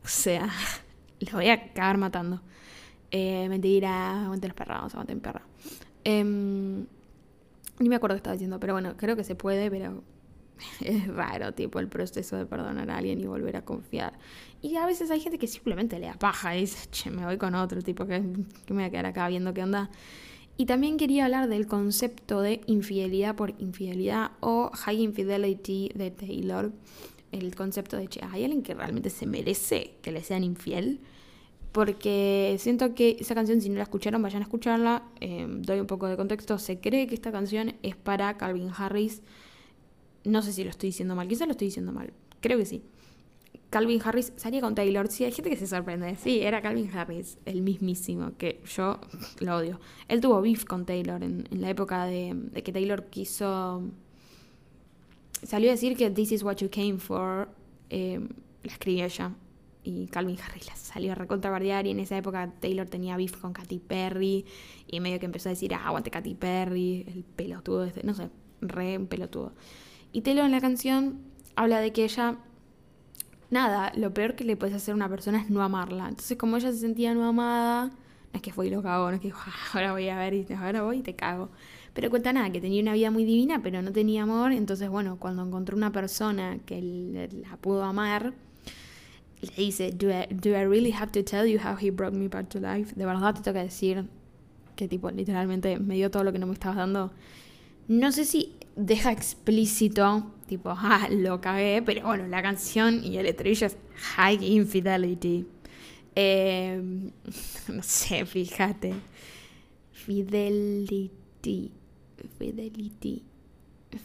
O 0.05 0.09
sea, 0.09 0.49
lo 1.21 1.33
voy 1.33 1.49
a 1.49 1.55
acabar 1.55 1.99
matando. 1.99 2.43
Eh, 3.11 3.49
mentira, 3.49 4.25
aguanten 4.25 4.49
los 4.49 4.57
perros, 4.57 4.93
aguanten 4.95 5.21
perra. 5.21 5.43
Eh, 6.05 6.25
ni 6.25 7.89
me 7.89 7.97
acuerdo 7.97 8.15
qué 8.15 8.19
estaba 8.19 8.35
diciendo, 8.35 8.61
pero 8.61 8.75
bueno, 8.75 8.95
creo 8.97 9.17
que 9.17 9.25
se 9.25 9.35
puede, 9.35 9.71
pero 9.71 10.03
es 10.81 11.07
raro, 11.09 11.53
tipo, 11.53 11.79
el 11.79 11.89
proceso 11.89 12.37
de 12.37 12.47
perdonar 12.47 12.91
a 12.91 12.99
alguien 12.99 13.21
y 13.21 13.27
volver 13.27 13.57
a 13.57 13.65
confiar. 13.65 14.19
Y 14.63 14.77
a 14.77 14.87
veces 14.87 15.11
hay 15.11 15.21
gente 15.21 15.39
que 15.39 15.47
simplemente 15.47 15.99
le 15.99 16.09
apaja 16.09 16.57
y 16.57 16.63
dice, 16.63 16.89
che, 16.91 17.11
me 17.11 17.25
voy 17.25 17.39
con 17.39 17.55
otro, 17.55 17.83
tipo, 17.83 18.07
que, 18.07 18.21
me 18.21 18.45
voy 18.69 18.85
a 18.85 18.91
quedar 18.91 19.07
acá 19.07 19.29
viendo 19.29 19.55
qué 19.55 19.63
onda. 19.63 19.91
Y 20.57 20.67
también 20.67 20.99
quería 20.99 21.25
hablar 21.25 21.49
del 21.49 21.67
concepto 21.67 22.43
de 22.43 22.61
infidelidad 22.67 23.35
por 23.35 23.55
infidelidad 23.59 24.33
o 24.41 24.71
high 24.75 25.01
infidelity 25.01 25.91
de 25.95 26.11
Taylor. 26.11 26.73
el 27.33 27.55
concepto 27.55 27.97
de, 27.97 28.09
che, 28.09 28.21
¿hay 28.31 28.45
alguien 28.45 28.63
que 28.63 28.75
realmente 28.75 29.09
se 29.09 29.27
merece 29.27 29.95
que 30.03 30.13
le 30.13 30.23
sean 30.23 30.45
infiel? 30.45 31.01
Porque 31.73 32.57
siento 32.59 32.95
que 32.95 33.17
esa 33.21 33.35
canción, 33.35 33.61
si 33.61 33.69
no 33.69 33.77
la 33.77 33.85
escucharon, 33.85 34.21
vayan 34.21 34.43
a 34.43 34.45
escucharla. 34.45 35.05
Eh, 35.21 35.47
doy 35.49 35.79
un 35.79 35.87
poco 35.87 36.09
de 36.09 36.17
contexto. 36.17 36.59
Se 36.59 36.81
cree 36.81 37.07
que 37.07 37.15
esta 37.15 37.31
canción 37.31 37.75
es 37.83 37.95
para 37.95 38.37
Calvin 38.37 38.71
Harris. 38.77 39.23
No 40.25 40.43
sé 40.43 40.53
si 40.53 40.65
lo 40.65 40.71
estoy 40.71 40.89
diciendo 40.89 41.15
mal, 41.15 41.29
quizás 41.29 41.47
lo 41.47 41.53
estoy 41.53 41.69
diciendo 41.69 41.93
mal. 41.93 42.13
Creo 42.41 42.59
que 42.59 42.67
sí. 42.67 42.83
Calvin 43.71 44.01
Harris 44.05 44.33
salía 44.37 44.61
con 44.61 44.75
Taylor. 44.75 45.09
Sí, 45.09 45.25
hay 45.25 45.33
gente 45.33 45.49
que 45.49 45.57
se 45.57 45.67
sorprende. 45.67 46.17
Sí, 46.17 46.41
era 46.41 46.61
Calvin 46.61 46.91
Harris, 46.93 47.39
el 47.47 47.63
mismísimo, 47.63 48.33
que 48.37 48.61
yo 48.67 48.99
lo 49.41 49.57
odio. 49.57 49.81
Él 50.09 50.21
tuvo 50.21 50.43
beef 50.43 50.65
con 50.65 50.85
Taylor 50.85 51.23
en, 51.23 51.47
la 51.53 51.71
época 51.71 52.05
de, 52.05 52.51
que 52.65 52.73
Taylor 52.73 53.07
quiso. 53.07 53.83
Salió 55.45 55.71
a 55.71 55.73
decir 55.73 55.97
que 55.97 56.11
This 56.11 56.33
is 56.33 56.43
what 56.43 56.57
you 56.57 56.69
came 56.69 56.99
for. 56.99 57.49
Eh, 57.91 58.21
la 58.65 58.73
escribió 58.73 59.05
ella. 59.05 59.33
Y 59.83 60.09
Calvin 60.09 60.37
Harris 60.39 60.67
la 60.67 60.77
salió 60.77 61.13
a 61.13 61.15
recontrabardear. 61.15 61.87
Y 61.87 61.91
en 61.91 62.01
esa 62.01 62.19
época 62.19 62.53
Taylor 62.61 62.89
tenía 62.89 63.17
beef 63.17 63.37
con 63.37 63.53
Katy 63.53 63.79
Perry. 63.79 64.45
Y 64.89 64.99
medio 64.99 65.21
que 65.21 65.27
empezó 65.27 65.49
a 65.49 65.51
decir, 65.51 65.73
ah, 65.75 65.87
aguante 65.87 66.11
Katy 66.11 66.35
Perry, 66.35 67.05
el 67.07 67.23
pelotudo 67.23 67.85
este. 67.85 68.03
No 68.03 68.15
sé, 68.15 68.31
re 68.61 68.99
pelotudo. 68.99 69.53
Y 70.13 70.23
Taylor 70.23 70.45
en 70.45 70.51
la 70.53 70.61
canción 70.61 71.21
habla 71.57 71.81
de 71.81 71.93
que 71.93 72.05
ella 72.05 72.39
nada, 73.51 73.93
lo 73.97 74.15
peor 74.15 74.35
que 74.35 74.45
le 74.45 74.57
puedes 74.57 74.75
hacer 74.75 74.93
a 74.93 74.95
una 74.95 75.09
persona 75.09 75.41
es 75.41 75.51
no 75.51 75.63
amarla. 75.63 76.09
Entonces, 76.09 76.37
como 76.39 76.57
ella 76.57 76.73
se 76.73 76.79
sentía 76.79 77.15
no 77.15 77.27
amada, 77.27 77.89
no 77.89 78.37
es 78.37 78.43
que 78.43 78.53
fue 78.53 78.69
y 78.69 78.71
lo 78.71 78.83
cagó, 78.83 79.11
no 79.11 79.17
es 79.17 79.21
que 79.21 79.33
ah, 79.35 79.55
ahora 79.75 79.93
voy 79.93 80.09
a 80.09 80.17
ver 80.17 80.35
y 80.35 80.47
ahora 80.53 80.83
voy 80.83 80.99
y 80.99 81.03
te 81.03 81.15
cago. 81.15 81.51
Pero 81.93 82.09
cuenta 82.09 82.33
nada, 82.33 82.51
que 82.51 82.61
tenía 82.61 82.81
una 82.81 82.95
vida 82.95 83.11
muy 83.11 83.25
divina, 83.25 83.61
pero 83.63 83.83
no 83.83 83.93
tenía 83.93 84.23
amor. 84.23 84.53
Entonces, 84.53 84.89
bueno, 84.89 85.17
cuando 85.19 85.45
encontró 85.45 85.77
una 85.77 85.91
persona 85.91 86.59
que 86.65 87.29
la 87.43 87.57
pudo 87.57 87.83
amar, 87.83 88.33
le 89.43 89.55
dice, 89.57 89.91
do 89.93 90.09
I, 90.11 90.27
do 90.33 90.51
I 90.51 90.65
really 90.65 90.93
have 90.93 91.11
to 91.13 91.25
tell 91.25 91.47
you 91.47 91.59
how 91.59 91.77
he 91.77 91.91
brought 91.91 92.15
me 92.15 92.29
back 92.29 92.49
to 92.51 92.61
life? 92.61 92.95
De 92.95 93.05
verdad 93.05 93.35
te 93.35 93.43
toca 93.43 93.63
decir 93.63 94.05
que 94.77 94.87
tipo, 94.87 95.11
literalmente 95.11 95.79
me 95.79 95.97
dio 95.97 96.11
todo 96.11 96.25
lo 96.25 96.33
que 96.33 96.39
no 96.39 96.47
me 96.47 96.53
estabas 96.53 96.77
dando. 96.77 97.11
No 97.89 98.13
sé 98.13 98.25
si 98.25 98.55
deja 98.81 99.13
explícito, 99.13 100.33
tipo, 100.47 100.71
ah, 100.77 101.09
lo 101.11 101.41
cagué, 101.41 101.83
pero 101.83 102.07
bueno, 102.07 102.27
la 102.27 102.43
canción 102.43 103.05
y 103.05 103.17
el 103.19 103.27
estribillo 103.27 103.67
es 103.67 103.77
High 104.17 104.45
Infidelity. 104.45 105.47
Em, 106.15 107.11
no 107.69 107.83
sé, 107.83 108.25
fíjate. 108.27 108.95
Fidelity. 109.93 111.73
Fidelity. 112.39 113.23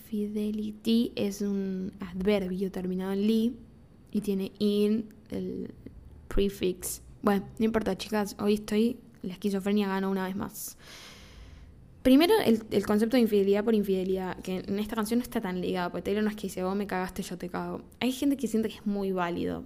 Fidelity 0.10 1.12
es 1.16 1.42
un 1.42 1.92
adverbio 2.00 2.72
terminado 2.72 3.14
en 3.14 3.28
li 3.28 3.56
y 4.12 4.22
tiene 4.22 4.52
in, 4.60 5.10
el 5.30 5.74
prefix. 6.28 7.02
Bueno, 7.22 7.46
no 7.60 7.66
importa, 7.66 7.98
chicas, 7.98 8.36
hoy 8.40 8.56
estoy. 8.56 8.98
La 9.22 9.34
esquizofrenia 9.34 9.88
gana 9.88 10.08
una 10.08 10.26
vez 10.26 10.36
más. 10.36 10.78
Primero, 12.06 12.36
el, 12.40 12.86
concepto 12.86 13.18
de 13.18 13.22
infidelidad 13.22 13.64
por 13.64 13.74
infidelidad, 13.74 14.38
que 14.42 14.58
en 14.58 14.78
esta 14.78 14.96
canción 14.96 15.18
no 15.18 15.24
está 15.24 15.42
tan 15.42 15.60
ligado, 15.60 15.90
porque 15.90 16.04
Taylor 16.04 16.24
no 16.24 16.30
es 16.30 16.36
que 16.36 16.44
dice, 16.44 16.62
vos 16.62 16.76
me 16.76 16.86
cagaste, 16.86 17.24
yo 17.24 17.36
te 17.36 17.50
cago. 17.50 17.82
Hay 18.00 18.12
gente 18.12 18.38
que 18.38 18.48
siente 18.48 18.70
que 18.70 18.76
es 18.76 18.86
muy 18.86 19.12
válido. 19.12 19.64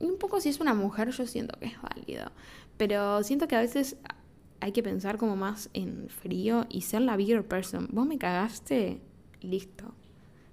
Y 0.00 0.06
un 0.06 0.18
poco 0.18 0.40
si 0.40 0.48
es 0.48 0.58
una 0.58 0.74
mujer, 0.74 1.10
yo 1.10 1.24
siento 1.28 1.56
que 1.60 1.66
es 1.66 1.80
válido. 1.80 2.32
Pero 2.76 3.22
siento 3.22 3.46
que 3.46 3.54
a 3.54 3.60
veces 3.60 3.98
hay 4.58 4.72
que 4.72 4.82
pensar 4.82 5.16
como 5.16 5.36
más 5.36 5.70
en 5.74 6.08
frío 6.08 6.66
y 6.68 6.80
ser 6.80 7.02
la 7.02 7.16
bigger 7.16 7.46
person. 7.46 7.86
Vos 7.92 8.04
me 8.04 8.18
cagaste, 8.18 9.00
listo. 9.40 9.94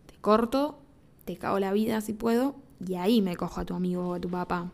Te 0.05 0.13
corto, 0.21 0.77
te 1.25 1.37
cago 1.37 1.57
la 1.57 1.73
vida 1.73 1.99
si 2.01 2.13
puedo, 2.13 2.57
y 2.79 2.93
ahí 2.93 3.23
me 3.23 3.35
cojo 3.35 3.59
a 3.59 3.65
tu 3.65 3.73
amigo 3.73 4.07
o 4.07 4.13
a 4.13 4.19
tu 4.19 4.29
papá. 4.29 4.71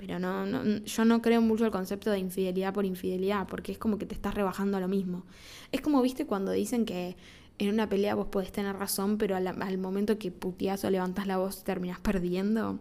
Pero 0.00 0.18
no, 0.18 0.46
no, 0.46 0.78
yo 0.78 1.04
no 1.04 1.20
creo 1.20 1.42
mucho 1.42 1.66
el 1.66 1.70
concepto 1.70 2.10
de 2.10 2.18
infidelidad 2.18 2.72
por 2.72 2.86
infidelidad, 2.86 3.46
porque 3.46 3.72
es 3.72 3.78
como 3.78 3.98
que 3.98 4.06
te 4.06 4.14
estás 4.14 4.34
rebajando 4.34 4.78
a 4.78 4.80
lo 4.80 4.88
mismo. 4.88 5.26
Es 5.72 5.82
como, 5.82 6.00
viste, 6.00 6.24
cuando 6.24 6.52
dicen 6.52 6.86
que 6.86 7.16
en 7.58 7.68
una 7.68 7.86
pelea 7.86 8.14
vos 8.14 8.28
podés 8.28 8.50
tener 8.50 8.74
razón, 8.76 9.18
pero 9.18 9.36
al, 9.36 9.78
momento 9.78 10.18
que 10.18 10.30
puteas 10.30 10.82
o 10.84 10.90
levantas 10.90 11.26
la 11.26 11.36
voz 11.36 11.64
terminás 11.64 12.00
perdiendo. 12.00 12.78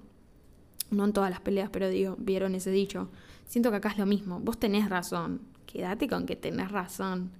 No 0.91 1.03
en 1.03 1.11
todas 1.11 1.29
las 1.29 1.41
peleas, 1.41 1.69
pero 1.69 1.89
digo, 1.89 2.15
vieron 2.17 2.55
ese 2.55 2.71
dicho. 2.71 3.09
Siento 3.45 3.69
que 3.69 3.77
acá 3.77 3.89
es 3.89 3.97
lo 3.97 4.05
mismo. 4.05 4.39
Vos 4.39 4.57
tenés 4.57 4.89
razón. 4.89 5.41
Quédate 5.65 6.07
con 6.07 6.25
que 6.25 6.37
tenés 6.37 6.71
razón. 6.71 7.31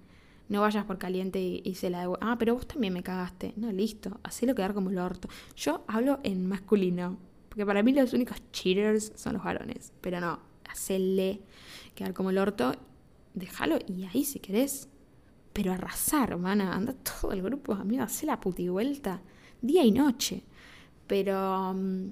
No 0.50 0.60
vayas 0.60 0.84
por 0.84 0.98
caliente 0.98 1.40
y, 1.40 1.76
se 1.76 1.90
la 1.90 2.12
Ah, 2.20 2.36
pero 2.38 2.56
vos 2.56 2.68
también 2.68 2.92
me 2.92 3.04
cagaste. 3.04 3.54
No, 3.56 3.72
listo. 3.72 4.20
Hacelo 4.24 4.54
quedar 4.54 4.74
como 4.74 4.90
el 4.90 4.98
orto. 4.98 5.30
Yo 5.56 5.86
hablo 5.88 6.20
en 6.24 6.46
masculino 6.46 7.18
porque 7.50 7.66
para 7.66 7.84
mí 7.84 7.92
los 7.92 8.14
únicos 8.14 8.38
cheaters 8.52 9.12
son 9.16 9.34
los 9.34 9.44
varones. 9.44 9.92
Pero 10.02 10.20
no, 10.20 10.40
hacerle 10.70 11.42
quedar 11.96 12.14
como 12.14 12.30
el 12.30 12.38
orto, 12.38 12.74
déjalo 13.34 13.80
y 13.88 14.06
ahí 14.06 14.24
si 14.24 14.40
querés. 14.40 14.88
Pero 15.54 15.74
arrasar, 15.74 16.32
hermana, 16.32 16.74
anda 16.74 16.94
todo 16.94 17.32
el 17.34 17.42
grupo, 17.42 17.74
amigo, 17.74 18.04
hace 18.04 18.26
la 18.26 18.40
puti 18.40 18.70
vuelta, 18.70 19.22
día 19.62 19.84
y 19.84 19.92
noche. 19.92 20.44
Pero. 21.08 21.74
Mm, 21.74 22.12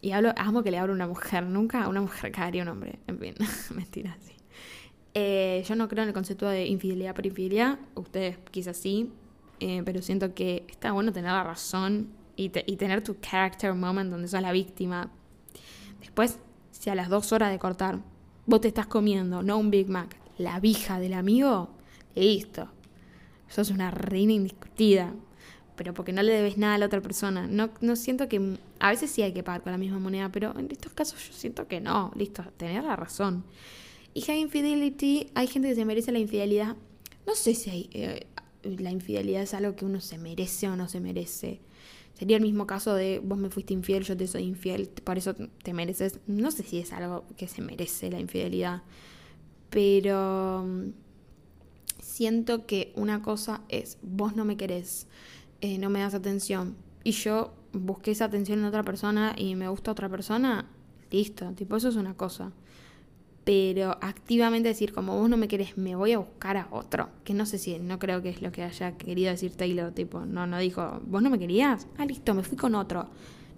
y 0.00 0.12
hablo, 0.12 0.32
amo 0.36 0.62
que 0.62 0.70
le 0.70 0.78
abro 0.78 0.92
a 0.92 0.94
una 0.94 1.08
mujer, 1.08 1.44
nunca 1.44 1.82
a 1.82 1.88
una 1.88 2.00
mujer 2.00 2.30
cagaría 2.30 2.62
un 2.62 2.68
hombre. 2.68 3.00
En 3.08 3.18
fin, 3.18 3.34
mentira, 3.74 4.16
sí. 4.20 4.34
Eh, 5.14 5.64
yo 5.66 5.74
no 5.74 5.88
creo 5.88 6.04
en 6.04 6.10
el 6.10 6.14
concepto 6.14 6.46
de 6.46 6.66
infidelidad 6.66 7.14
por 7.14 7.26
infidelidad, 7.26 7.80
ustedes 7.96 8.38
quizás 8.52 8.76
sí, 8.76 9.10
eh, 9.58 9.82
pero 9.84 10.00
siento 10.02 10.34
que 10.34 10.64
está 10.68 10.92
bueno 10.92 11.12
tener 11.12 11.32
la 11.32 11.42
razón 11.42 12.10
y, 12.38 12.76
tener 12.76 13.02
tu 13.02 13.16
character 13.20 13.74
moment 13.74 14.10
donde 14.10 14.28
sos 14.28 14.40
la 14.40 14.52
víctima. 14.52 15.10
Después, 16.00 16.38
si 16.70 16.88
a 16.88 16.94
las 16.94 17.08
dos 17.08 17.32
horas 17.32 17.50
de 17.50 17.58
cortar 17.58 17.98
vos 18.46 18.60
te 18.60 18.68
estás 18.68 18.86
comiendo, 18.86 19.42
no 19.42 19.58
un 19.58 19.70
Big 19.70 19.88
Mac, 19.88 20.16
la 20.38 20.60
vija 20.60 21.00
del 21.00 21.14
amigo, 21.14 21.68
listo. 22.14 22.70
Sos 23.48 23.70
una 23.70 23.90
reina 23.90 24.32
indiscutida. 24.32 25.12
Pero 25.74 25.94
porque 25.94 26.12
no 26.12 26.22
le 26.22 26.32
debes 26.32 26.58
nada 26.58 26.74
a 26.74 26.78
la 26.78 26.86
otra 26.86 27.00
persona. 27.00 27.46
No, 27.46 27.70
no 27.80 27.96
siento 27.96 28.28
que. 28.28 28.56
A 28.80 28.90
veces 28.90 29.10
sí 29.10 29.22
hay 29.22 29.32
que 29.32 29.42
pagar 29.42 29.62
con 29.62 29.72
la 29.72 29.78
misma 29.78 29.98
moneda, 29.98 30.28
pero 30.30 30.56
en 30.58 30.70
estos 30.70 30.92
casos 30.92 31.24
yo 31.26 31.32
siento 31.32 31.66
que 31.66 31.80
no. 31.80 32.12
Listo, 32.16 32.42
tener 32.56 32.84
la 32.84 32.96
razón. 32.96 33.44
Y 34.14 34.22
high 34.22 34.40
infidelity, 34.40 35.30
hay 35.34 35.46
gente 35.46 35.68
que 35.68 35.74
se 35.74 35.84
merece 35.84 36.10
la 36.12 36.18
infidelidad. 36.18 36.76
No 37.26 37.34
sé 37.34 37.54
si 37.54 37.70
hay, 37.70 37.90
eh, 37.92 38.26
la 38.62 38.90
infidelidad 38.90 39.42
es 39.42 39.54
algo 39.54 39.76
que 39.76 39.84
uno 39.84 40.00
se 40.00 40.18
merece 40.18 40.68
o 40.68 40.76
no 40.76 40.88
se 40.88 41.00
merece. 41.00 41.60
Sería 42.18 42.36
el 42.36 42.42
mismo 42.42 42.66
caso 42.66 42.94
de 42.94 43.20
vos 43.22 43.38
me 43.38 43.48
fuiste 43.48 43.72
infiel, 43.74 44.02
yo 44.02 44.16
te 44.16 44.26
soy 44.26 44.42
infiel, 44.42 44.88
por 45.04 45.18
eso 45.18 45.34
te 45.34 45.72
mereces. 45.72 46.18
No 46.26 46.50
sé 46.50 46.64
si 46.64 46.78
es 46.78 46.92
algo 46.92 47.24
que 47.36 47.46
se 47.46 47.62
merece 47.62 48.10
la 48.10 48.18
infidelidad, 48.18 48.82
pero 49.70 50.64
mm, 50.66 50.88
siento 52.02 52.66
que 52.66 52.92
una 52.96 53.22
cosa 53.22 53.62
es 53.68 53.98
vos 54.02 54.34
no 54.34 54.44
me 54.44 54.56
querés, 54.56 55.06
eh, 55.60 55.78
no 55.78 55.90
me 55.90 56.00
das 56.00 56.14
atención 56.14 56.76
y 57.04 57.12
yo 57.12 57.54
busqué 57.72 58.10
esa 58.10 58.24
atención 58.24 58.58
en 58.58 58.64
otra 58.64 58.82
persona 58.82 59.34
y 59.36 59.54
me 59.54 59.68
gusta 59.68 59.92
otra 59.92 60.08
persona, 60.08 60.68
listo, 61.12 61.52
tipo 61.52 61.76
eso 61.76 61.88
es 61.88 61.96
una 61.96 62.14
cosa 62.14 62.52
pero 63.48 63.96
activamente 64.02 64.68
decir 64.68 64.92
como 64.92 65.18
vos 65.18 65.30
no 65.30 65.38
me 65.38 65.48
querés, 65.48 65.78
me 65.78 65.96
voy 65.96 66.12
a 66.12 66.18
buscar 66.18 66.58
a 66.58 66.68
otro, 66.70 67.08
que 67.24 67.32
no 67.32 67.46
sé 67.46 67.56
si, 67.56 67.78
no 67.78 67.98
creo 67.98 68.20
que 68.20 68.28
es 68.28 68.42
lo 68.42 68.52
que 68.52 68.62
haya 68.62 68.98
querido 68.98 69.30
decir 69.30 69.56
Taylor, 69.56 69.90
tipo, 69.90 70.26
no, 70.26 70.46
no 70.46 70.58
dijo, 70.58 71.00
vos 71.06 71.22
no 71.22 71.30
me 71.30 71.38
querías, 71.38 71.86
ah, 71.96 72.04
listo, 72.04 72.34
me 72.34 72.42
fui 72.42 72.58
con 72.58 72.74
otro. 72.74 73.08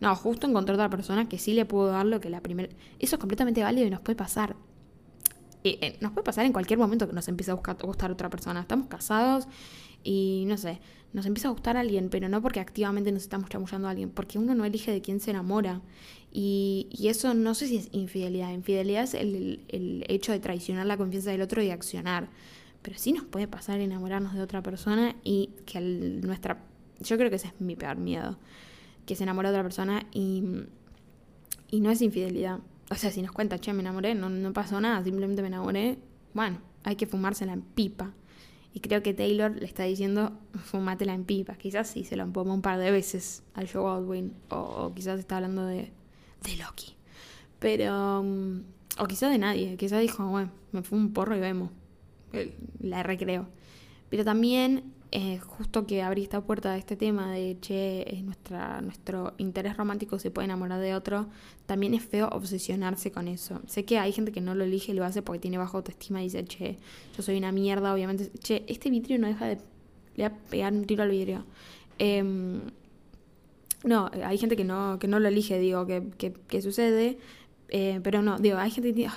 No, 0.01 0.15
justo 0.15 0.47
encontré 0.47 0.77
otra 0.77 0.89
persona 0.89 1.29
que 1.29 1.39
sí 1.39 1.55
le 1.55 1.65
pudo 1.65 1.89
dar 1.89 2.07
lo 2.07 2.21
que 2.21 2.31
la 2.31 2.41
primera... 2.41 2.69
Eso 3.01 3.17
es 3.17 3.19
completamente 3.19 3.65
válido 3.65 3.85
y 3.85 3.91
nos 3.91 4.01
puede 4.01 4.15
pasar. 4.15 4.55
Eh, 5.65 5.99
nos 6.01 6.13
puede 6.13 6.25
pasar 6.25 6.47
en 6.47 6.53
cualquier 6.53 6.79
momento 6.79 7.09
que 7.09 7.13
nos 7.13 7.27
empiece 7.27 7.51
a 7.51 7.55
buscar, 7.55 7.77
gustar 7.83 8.13
otra 8.13 8.31
persona. 8.31 8.61
Estamos 8.61 8.87
casados 8.87 9.49
y 10.05 10.45
no 10.47 10.57
sé, 10.57 10.79
nos 11.13 11.27
empieza 11.27 11.49
a 11.49 11.51
gustar 11.51 11.77
alguien, 11.77 12.11
pero 12.11 12.29
no 12.29 12.41
porque 12.41 12.61
activamente 12.61 13.11
nos 13.11 13.23
estamos 13.23 13.51
chamullando 13.51 13.89
a 13.89 13.91
alguien, 13.91 14.11
porque 14.11 14.39
uno 14.39 14.55
no 14.55 14.65
elige 14.65 14.93
de 14.93 15.03
quién 15.03 15.19
se 15.19 15.33
enamora. 15.33 15.81
Y, 16.33 16.89
eso 17.09 17.35
no 17.35 17.55
sé 17.55 17.67
si 17.67 17.77
es 17.77 17.89
infidelidad. 17.93 18.53
Infidelidad 18.53 19.05
es 19.05 19.15
el, 19.15 20.05
hecho 20.09 20.33
de 20.33 20.41
traicionar 20.41 20.87
la 20.87 20.97
confianza 20.97 21.31
del 21.31 21.43
otro 21.43 21.63
y 21.63 21.71
accionar. 21.71 22.29
Pero 22.83 22.99
sí 22.99 23.13
nos 23.13 23.25
puede 23.25 23.47
pasar 23.47 23.81
enamorarnos 23.81 24.35
de 24.35 24.41
otra 24.41 24.63
persona 24.63 25.17
y 25.25 25.51
que 25.67 25.81
nuestra... 25.81 26.63
Yo 27.01 27.17
creo 27.17 27.31
que 27.31 27.37
ese 27.37 27.49
es 27.49 27.61
mi 27.61 27.77
peor 27.77 27.97
miedo. 27.97 28.39
Que 29.07 29.17
se 29.17 29.25
enamora 29.25 29.51
de 29.51 29.57
otra 29.57 29.63
persona 29.63 30.07
y, 30.13 30.45
y 31.71 31.81
no 31.81 31.91
es 31.91 32.01
infidelidad. 32.01 32.61
O 32.91 32.95
sea, 32.95 33.11
si 33.11 33.23
nos 33.23 33.33
cuenta, 33.33 33.59
che, 33.59 33.73
me 33.73 33.81
enamoré, 33.81 34.15
no, 34.15 34.31
no 34.31 34.53
pasó 34.53 34.81
nada, 34.81 35.03
simplemente 35.05 35.43
me 35.43 35.49
enamoré. 35.49 35.99
Bueno, 36.35 36.59
hay 36.85 36.97
que 36.97 37.07
fumársela 37.07 37.53
en 37.53 37.63
pipa. 37.63 38.13
Y 38.73 38.81
creo 38.81 39.03
que 39.03 39.15
Taylor 39.15 39.51
le 39.57 39.65
está 39.65 39.85
diciendo, 39.85 40.33
fumátela 40.65 41.15
en 41.15 41.25
pipa. 41.25 41.55
Quizás 41.57 41.89
sí 41.89 42.05
se 42.05 42.17
lo 42.17 42.23
empomó 42.23 42.55
un 42.55 42.63
par 42.63 42.79
de 42.79 42.91
veces 42.91 43.43
al 43.55 43.69
Joe 43.69 43.83
Baldwin. 43.83 44.33
O, 44.49 44.93
quizás 44.95 45.19
está 45.19 45.37
hablando 45.37 45.67
de, 45.67 45.93
de 46.45 46.57
Loki. 46.57 46.97
Pero... 47.59 48.23
Mm, 48.23 48.63
o 48.99 49.07
quizás 49.07 49.31
de 49.31 49.39
nadie. 49.39 49.77
Quizás 49.77 50.01
dijo, 50.01 50.27
bueno, 50.27 50.51
me 50.73 50.83
fue 50.83 50.99
un 50.99 51.13
porro 51.13 51.37
y 51.37 51.41
vemos. 51.41 51.71
La 52.81 53.03
recreo. 53.03 53.47
Pero 54.11 54.25
también 54.25 54.93
eh, 55.13 55.39
justo 55.39 55.87
que 55.87 56.03
abrí 56.03 56.23
esta 56.23 56.41
puerta 56.41 56.73
de 56.73 56.79
este 56.79 56.95
tema 56.95 57.33
de, 57.33 57.59
che, 57.61 58.15
es 58.15 58.23
nuestra, 58.23 58.81
nuestro 58.81 59.35
interés 59.39 59.77
romántico 59.77 60.21
se 60.21 60.31
puede 60.31 60.45
enamorar 60.45 60.81
de 60.81 60.95
otro, 60.95 61.27
también 61.67 61.95
es 61.95 62.05
feo 62.05 62.29
obsesionarse 62.29 63.11
con 63.11 63.27
eso. 63.27 63.61
Sé 63.67 63.85
que 63.85 63.99
hay 63.99 64.13
gente 64.13 64.31
que 64.31 64.41
no 64.41 64.55
lo 64.55 64.63
elige 64.63 64.93
y 64.93 64.95
lo 64.95 65.05
hace 65.05 65.23
porque 65.23 65.41
tiene 65.41 65.59
baja 65.59 65.77
autoestima 65.77 66.21
y 66.21 66.27
dice, 66.27 66.45
che, 66.45 66.79
yo 67.17 67.23
soy 67.25 67.39
una 67.39 67.51
mierda, 67.51 67.93
obviamente. 67.93 68.31
Che, 68.39 68.65
este 68.69 68.91
vidrio 68.91 69.19
no 69.19 69.27
deja 69.27 69.47
de... 69.47 69.59
Le 70.17 70.29
voy 70.29 70.37
a 70.37 70.39
pegar 70.51 70.73
un 70.73 70.85
tiro 70.85 71.03
al 71.03 71.11
vidrio. 71.11 71.45
Em, 71.99 72.61
no, 73.85 74.11
hay 74.25 74.39
gente 74.39 74.57
que 74.57 74.65
no, 74.65 74.99
que 74.99 75.09
no 75.09 75.21
lo 75.21 75.29
elige, 75.29 75.59
digo, 75.59 75.87
que, 75.87 76.63
sucede. 76.63 77.19
Eh, 77.69 78.01
pero 78.03 78.21
no, 78.21 78.39
digo, 78.39 78.59
hay 78.59 78.71
gente 78.71 78.89
que 78.89 78.95
tiene, 78.95 79.13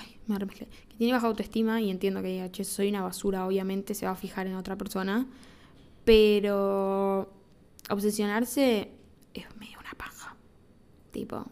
que 0.98 1.12
baja 1.12 1.26
autoestima 1.26 1.80
y 1.80 1.90
entiendo 1.90 2.22
que 2.22 2.28
diga, 2.28 2.50
che, 2.50 2.64
soy 2.64 2.88
una 2.88 3.02
basura, 3.02 3.46
obviamente 3.46 3.94
se 3.94 4.06
va 4.06 4.12
a 4.12 4.16
fijar 4.16 4.46
en 4.46 4.54
otra 4.54 4.76
persona. 4.76 5.26
Pero 6.04 7.32
obsesionarse 7.90 8.90
es 9.34 9.56
medio 9.56 9.78
una 9.80 9.92
paja. 9.96 10.36
Tipo, 11.10 11.44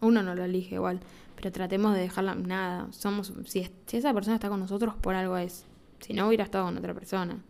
uno 0.00 0.22
no 0.22 0.34
lo 0.34 0.44
elige 0.44 0.76
igual, 0.76 1.00
pero 1.36 1.52
tratemos 1.52 1.94
de 1.94 2.00
dejarla 2.00 2.34
nada. 2.34 2.88
Somos 2.92 3.32
si, 3.46 3.70
si 3.86 3.96
esa 3.96 4.12
persona 4.12 4.36
está 4.36 4.48
con 4.48 4.60
nosotros 4.60 4.94
por 4.96 5.14
algo 5.14 5.36
es. 5.36 5.66
Si 6.00 6.12
no 6.12 6.28
hubiera 6.28 6.44
estado 6.44 6.66
con 6.66 6.76
otra 6.76 6.94
persona. 6.94 7.42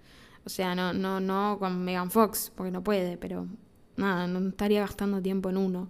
O 0.44 0.48
sea, 0.48 0.74
no 0.74 0.92
no 0.92 1.20
no 1.20 1.56
con 1.58 1.84
Megan 1.84 2.10
Fox 2.10 2.52
porque 2.54 2.70
no 2.70 2.84
puede, 2.84 3.16
pero 3.16 3.48
nada, 3.96 4.26
no 4.26 4.48
estaría 4.48 4.80
gastando 4.80 5.20
tiempo 5.20 5.50
en 5.50 5.56
uno. 5.56 5.88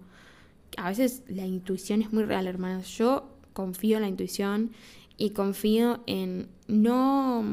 A 0.77 0.89
veces 0.89 1.23
la 1.27 1.45
intuición 1.45 2.01
es 2.01 2.11
muy 2.11 2.23
real, 2.23 2.47
hermanas. 2.47 2.87
Yo 2.97 3.29
confío 3.53 3.97
en 3.97 4.03
la 4.03 4.09
intuición 4.09 4.71
y 5.17 5.31
confío 5.31 6.03
en 6.05 6.49
no 6.67 7.43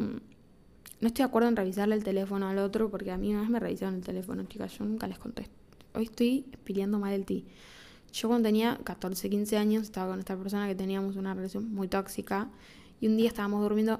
no 1.02 1.08
estoy 1.08 1.24
de 1.24 1.28
acuerdo 1.28 1.48
en 1.48 1.56
revisarle 1.56 1.96
el 1.96 2.04
teléfono 2.04 2.46
al 2.46 2.58
otro 2.58 2.88
porque 2.88 3.10
a 3.10 3.18
mí 3.18 3.30
una 3.30 3.40
vez 3.40 3.50
me 3.50 3.58
revisaron 3.58 3.96
el 3.96 4.02
teléfono, 4.02 4.44
chicas, 4.44 4.78
yo 4.78 4.84
nunca 4.84 5.08
les 5.08 5.18
contesto. 5.18 5.52
Hoy 5.94 6.04
estoy 6.04 6.46
peleando 6.62 7.00
mal 7.00 7.12
el 7.12 7.24
ti. 7.24 7.44
Yo 8.12 8.28
cuando 8.28 8.46
tenía 8.46 8.78
14, 8.84 9.28
15 9.28 9.56
años 9.56 9.82
estaba 9.82 10.12
con 10.12 10.20
esta 10.20 10.36
persona 10.36 10.68
que 10.68 10.76
teníamos 10.76 11.16
una 11.16 11.34
relación 11.34 11.74
muy 11.74 11.88
tóxica 11.88 12.50
y 13.00 13.08
un 13.08 13.16
día 13.16 13.26
estábamos 13.26 13.62
durmiendo 13.62 13.98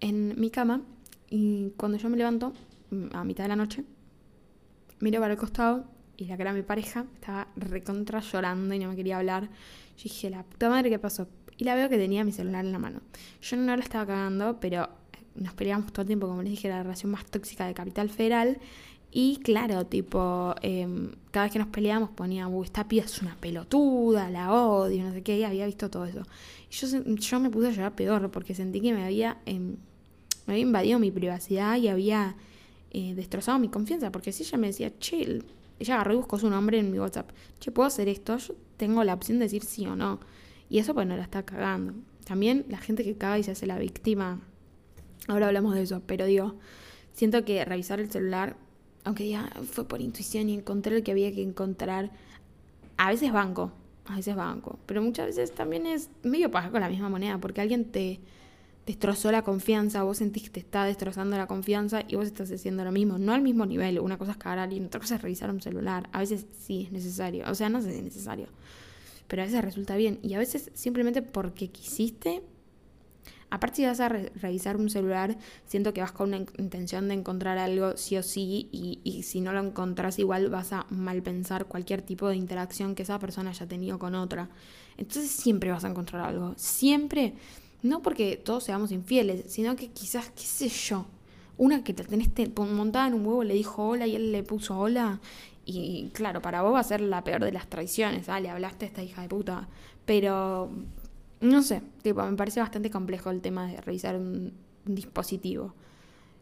en 0.00 0.40
mi 0.40 0.48
cama 0.48 0.80
y 1.28 1.72
cuando 1.76 1.98
yo 1.98 2.08
me 2.08 2.16
levanto 2.16 2.54
a 3.12 3.22
mitad 3.22 3.44
de 3.44 3.48
la 3.48 3.56
noche, 3.56 3.84
miro 5.00 5.20
para 5.20 5.34
el 5.34 5.38
costado 5.38 5.84
y 6.16 6.26
la 6.26 6.36
que 6.36 6.42
era 6.42 6.52
mi 6.52 6.62
pareja 6.62 7.06
estaba 7.14 7.48
recontra 7.56 8.20
llorando 8.20 8.74
y 8.74 8.78
no 8.78 8.90
me 8.90 8.96
quería 8.96 9.18
hablar. 9.18 9.44
Yo 9.96 10.04
dije, 10.04 10.30
la 10.30 10.42
puta 10.42 10.68
madre, 10.68 10.90
¿qué 10.90 10.98
pasó? 10.98 11.28
Y 11.56 11.64
la 11.64 11.74
veo 11.74 11.88
que 11.88 11.98
tenía 11.98 12.24
mi 12.24 12.32
celular 12.32 12.64
en 12.64 12.72
la 12.72 12.78
mano. 12.78 13.00
Yo 13.42 13.56
no 13.56 13.76
la 13.76 13.82
estaba 13.82 14.06
cagando, 14.06 14.60
pero 14.60 14.88
nos 15.34 15.54
peleábamos 15.54 15.92
todo 15.92 16.02
el 16.02 16.06
tiempo, 16.08 16.26
como 16.26 16.42
les 16.42 16.50
dije, 16.52 16.68
la 16.68 16.82
relación 16.82 17.10
más 17.12 17.24
tóxica 17.26 17.66
de 17.66 17.74
Capital 17.74 18.10
Federal. 18.10 18.58
Y 19.10 19.38
claro, 19.38 19.86
tipo, 19.86 20.54
em, 20.62 21.10
cada 21.30 21.46
vez 21.46 21.52
que 21.52 21.58
nos 21.58 21.68
peleábamos 21.68 22.10
ponía, 22.10 22.46
uy, 22.46 22.66
esta 22.66 22.86
es 22.90 23.22
una 23.22 23.36
pelotuda, 23.36 24.30
la 24.30 24.52
odio, 24.52 25.02
no 25.02 25.12
sé 25.12 25.22
qué, 25.22 25.38
y 25.38 25.44
había 25.44 25.66
visto 25.66 25.90
todo 25.90 26.04
eso. 26.04 26.22
Y 26.70 26.74
yo, 26.74 26.86
yo 27.02 27.40
me 27.40 27.50
puse 27.50 27.68
a 27.68 27.70
llorar 27.72 27.94
peor 27.94 28.30
porque 28.30 28.54
sentí 28.54 28.80
que 28.80 28.92
me 28.92 29.04
había, 29.04 29.38
em, 29.46 29.76
me 30.46 30.52
había 30.54 30.62
invadido 30.62 30.98
mi 30.98 31.10
privacidad 31.10 31.76
y 31.76 31.88
había 31.88 32.36
eh, 32.90 33.14
destrozado 33.14 33.58
mi 33.58 33.68
confianza. 33.68 34.12
Porque 34.12 34.32
si 34.32 34.42
ella 34.42 34.58
me 34.58 34.68
decía, 34.68 34.96
chill, 34.98 35.44
ella 35.78 35.94
agarró 35.94 36.14
y 36.14 36.16
buscó 36.16 36.38
su 36.38 36.50
nombre 36.50 36.78
en 36.78 36.90
mi 36.90 36.98
WhatsApp, 36.98 37.30
che, 37.58 37.70
¿puedo 37.70 37.86
hacer 37.86 38.08
esto? 38.08 38.36
Yo 38.38 38.54
tengo 38.76 39.04
la 39.04 39.14
opción 39.14 39.38
de 39.38 39.46
decir 39.46 39.64
sí 39.64 39.86
o 39.86 39.96
no. 39.96 40.20
Y 40.68 40.78
eso 40.78 40.94
pues 40.94 41.06
no 41.06 41.16
la 41.16 41.22
está 41.22 41.44
cagando. 41.44 41.94
También 42.24 42.66
la 42.68 42.78
gente 42.78 43.02
que 43.02 43.16
caga 43.16 43.38
y 43.38 43.42
se 43.42 43.50
hace 43.50 43.66
la 43.66 43.78
víctima 43.78 44.40
Ahora 45.28 45.46
hablamos 45.46 45.74
de 45.74 45.82
eso, 45.82 46.02
pero 46.06 46.24
digo, 46.24 46.54
siento 47.12 47.44
que 47.44 47.64
revisar 47.64 48.00
el 48.00 48.10
celular, 48.10 48.56
aunque 49.04 49.28
ya 49.28 49.48
fue 49.70 49.86
por 49.86 50.00
intuición 50.00 50.48
y 50.48 50.54
encontré 50.54 50.96
lo 50.96 51.04
que 51.04 51.12
había 51.12 51.32
que 51.32 51.42
encontrar, 51.42 52.10
a 52.96 53.10
veces 53.10 53.32
banco, 53.32 53.72
a 54.06 54.16
veces 54.16 54.34
banco, 54.34 54.78
pero 54.86 55.02
muchas 55.02 55.26
veces 55.26 55.52
también 55.52 55.86
es 55.86 56.10
medio 56.22 56.50
paja 56.50 56.70
con 56.70 56.80
la 56.80 56.88
misma 56.88 57.08
moneda, 57.08 57.38
porque 57.38 57.60
alguien 57.60 57.84
te 57.84 58.20
destrozó 58.90 59.30
la 59.32 59.42
confianza, 59.42 60.02
vos 60.02 60.18
sentís 60.18 60.44
que 60.44 60.50
te 60.50 60.60
está 60.60 60.84
destrozando 60.84 61.36
la 61.36 61.46
confianza 61.46 62.02
y 62.06 62.16
vos 62.16 62.26
estás 62.26 62.50
haciendo 62.50 62.84
lo 62.84 62.92
mismo, 62.92 63.18
no 63.18 63.32
al 63.32 63.42
mismo 63.42 63.64
nivel, 63.66 64.00
una 64.00 64.18
cosa 64.18 64.32
es 64.32 64.36
cagar 64.36 64.58
a 64.58 64.62
alguien, 64.64 64.86
otra 64.86 65.00
cosa 65.00 65.16
es 65.16 65.22
revisar 65.22 65.50
un 65.50 65.62
celular, 65.62 66.08
a 66.12 66.18
veces 66.18 66.46
sí 66.58 66.84
es 66.84 66.92
necesario, 66.92 67.44
o 67.48 67.54
sea, 67.54 67.68
no 67.68 67.80
sé 67.80 67.92
si 67.92 67.98
es 67.98 68.04
necesario, 68.04 68.48
pero 69.28 69.42
a 69.42 69.46
veces 69.46 69.62
resulta 69.62 69.96
bien 69.96 70.18
y 70.22 70.34
a 70.34 70.38
veces 70.38 70.70
simplemente 70.74 71.22
porque 71.22 71.68
quisiste 71.68 72.42
Aparte, 73.52 73.78
si 73.78 73.84
vas 73.84 73.98
a 73.98 74.08
revisar 74.08 74.76
un 74.76 74.88
celular, 74.90 75.36
siento 75.66 75.92
que 75.92 76.00
vas 76.00 76.12
con 76.12 76.28
una 76.28 76.46
intención 76.58 77.08
de 77.08 77.14
encontrar 77.14 77.58
algo 77.58 77.96
sí 77.96 78.16
o 78.16 78.22
sí, 78.22 78.68
y, 78.70 79.24
si 79.24 79.40
no 79.40 79.52
lo 79.52 79.58
encontrás, 79.58 80.20
igual 80.20 80.48
vas 80.50 80.72
a 80.72 80.86
mal 80.88 81.20
pensar 81.20 81.66
cualquier 81.66 82.00
tipo 82.00 82.28
de 82.28 82.36
interacción 82.36 82.94
que 82.94 83.02
esa 83.02 83.18
persona 83.18 83.50
haya 83.50 83.66
tenido 83.66 83.98
con 83.98 84.14
otra. 84.14 84.50
Entonces, 84.96 85.32
siempre 85.32 85.72
vas 85.72 85.84
a 85.84 85.88
encontrar 85.88 86.24
algo. 86.28 86.54
Siempre, 86.56 87.34
no 87.82 88.02
porque 88.02 88.36
todos 88.36 88.64
seamos 88.64 88.92
infieles, 88.92 89.44
sino 89.48 89.76
que 89.76 89.88
quizás, 89.88 90.30
qué 90.30 90.42
sé 90.42 90.68
yo, 90.68 91.06
una 91.60 91.84
que 91.84 91.92
te 91.92 92.04
tenés 92.04 92.30
montada 92.56 93.08
en 93.08 93.14
un 93.14 93.26
huevo 93.26 93.44
le 93.44 93.52
dijo 93.52 93.86
hola 93.88 94.06
y 94.06 94.16
él 94.16 94.32
le 94.32 94.42
puso 94.42 94.78
hola. 94.78 95.20
Y 95.66 96.10
claro, 96.14 96.40
para 96.40 96.62
vos 96.62 96.74
va 96.74 96.80
a 96.80 96.84
ser 96.84 97.02
la 97.02 97.22
peor 97.22 97.44
de 97.44 97.52
las 97.52 97.68
traiciones. 97.68 98.30
Ah, 98.30 98.40
le 98.40 98.48
hablaste 98.48 98.86
a 98.86 98.88
esta 98.88 99.02
hija 99.02 99.20
de 99.22 99.28
puta. 99.28 99.68
Pero 100.06 100.70
no 101.40 101.62
sé, 101.62 101.82
tipo, 102.02 102.22
me 102.22 102.36
parece 102.36 102.60
bastante 102.60 102.90
complejo 102.90 103.30
el 103.30 103.42
tema 103.42 103.66
de 103.66 103.80
revisar 103.80 104.16
un, 104.16 104.52
dispositivo. 104.86 105.74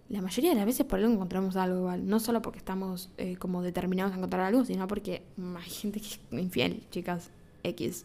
La 0.09 0.22
mayoría 0.22 0.51
de 0.51 0.57
las 0.57 0.66
veces 0.66 0.87
por 0.87 1.01
algo 1.01 1.12
encontramos 1.12 1.57
algo 1.57 1.79
igual. 1.79 2.09
No 2.09 2.20
solo 2.20 2.40
porque 2.40 2.59
estamos 2.59 3.11
eh, 3.18 3.37
como 3.37 3.62
determinados 3.62 4.12
a 4.12 4.16
encontrar 4.16 4.42
algo, 4.42 4.64
sino 4.64 4.87
porque 4.87 5.22
hay 5.57 5.70
gente 5.70 6.01
que 6.01 6.07
es 6.07 6.20
infiel, 6.31 6.87
chicas, 6.90 7.31
X. 7.64 8.05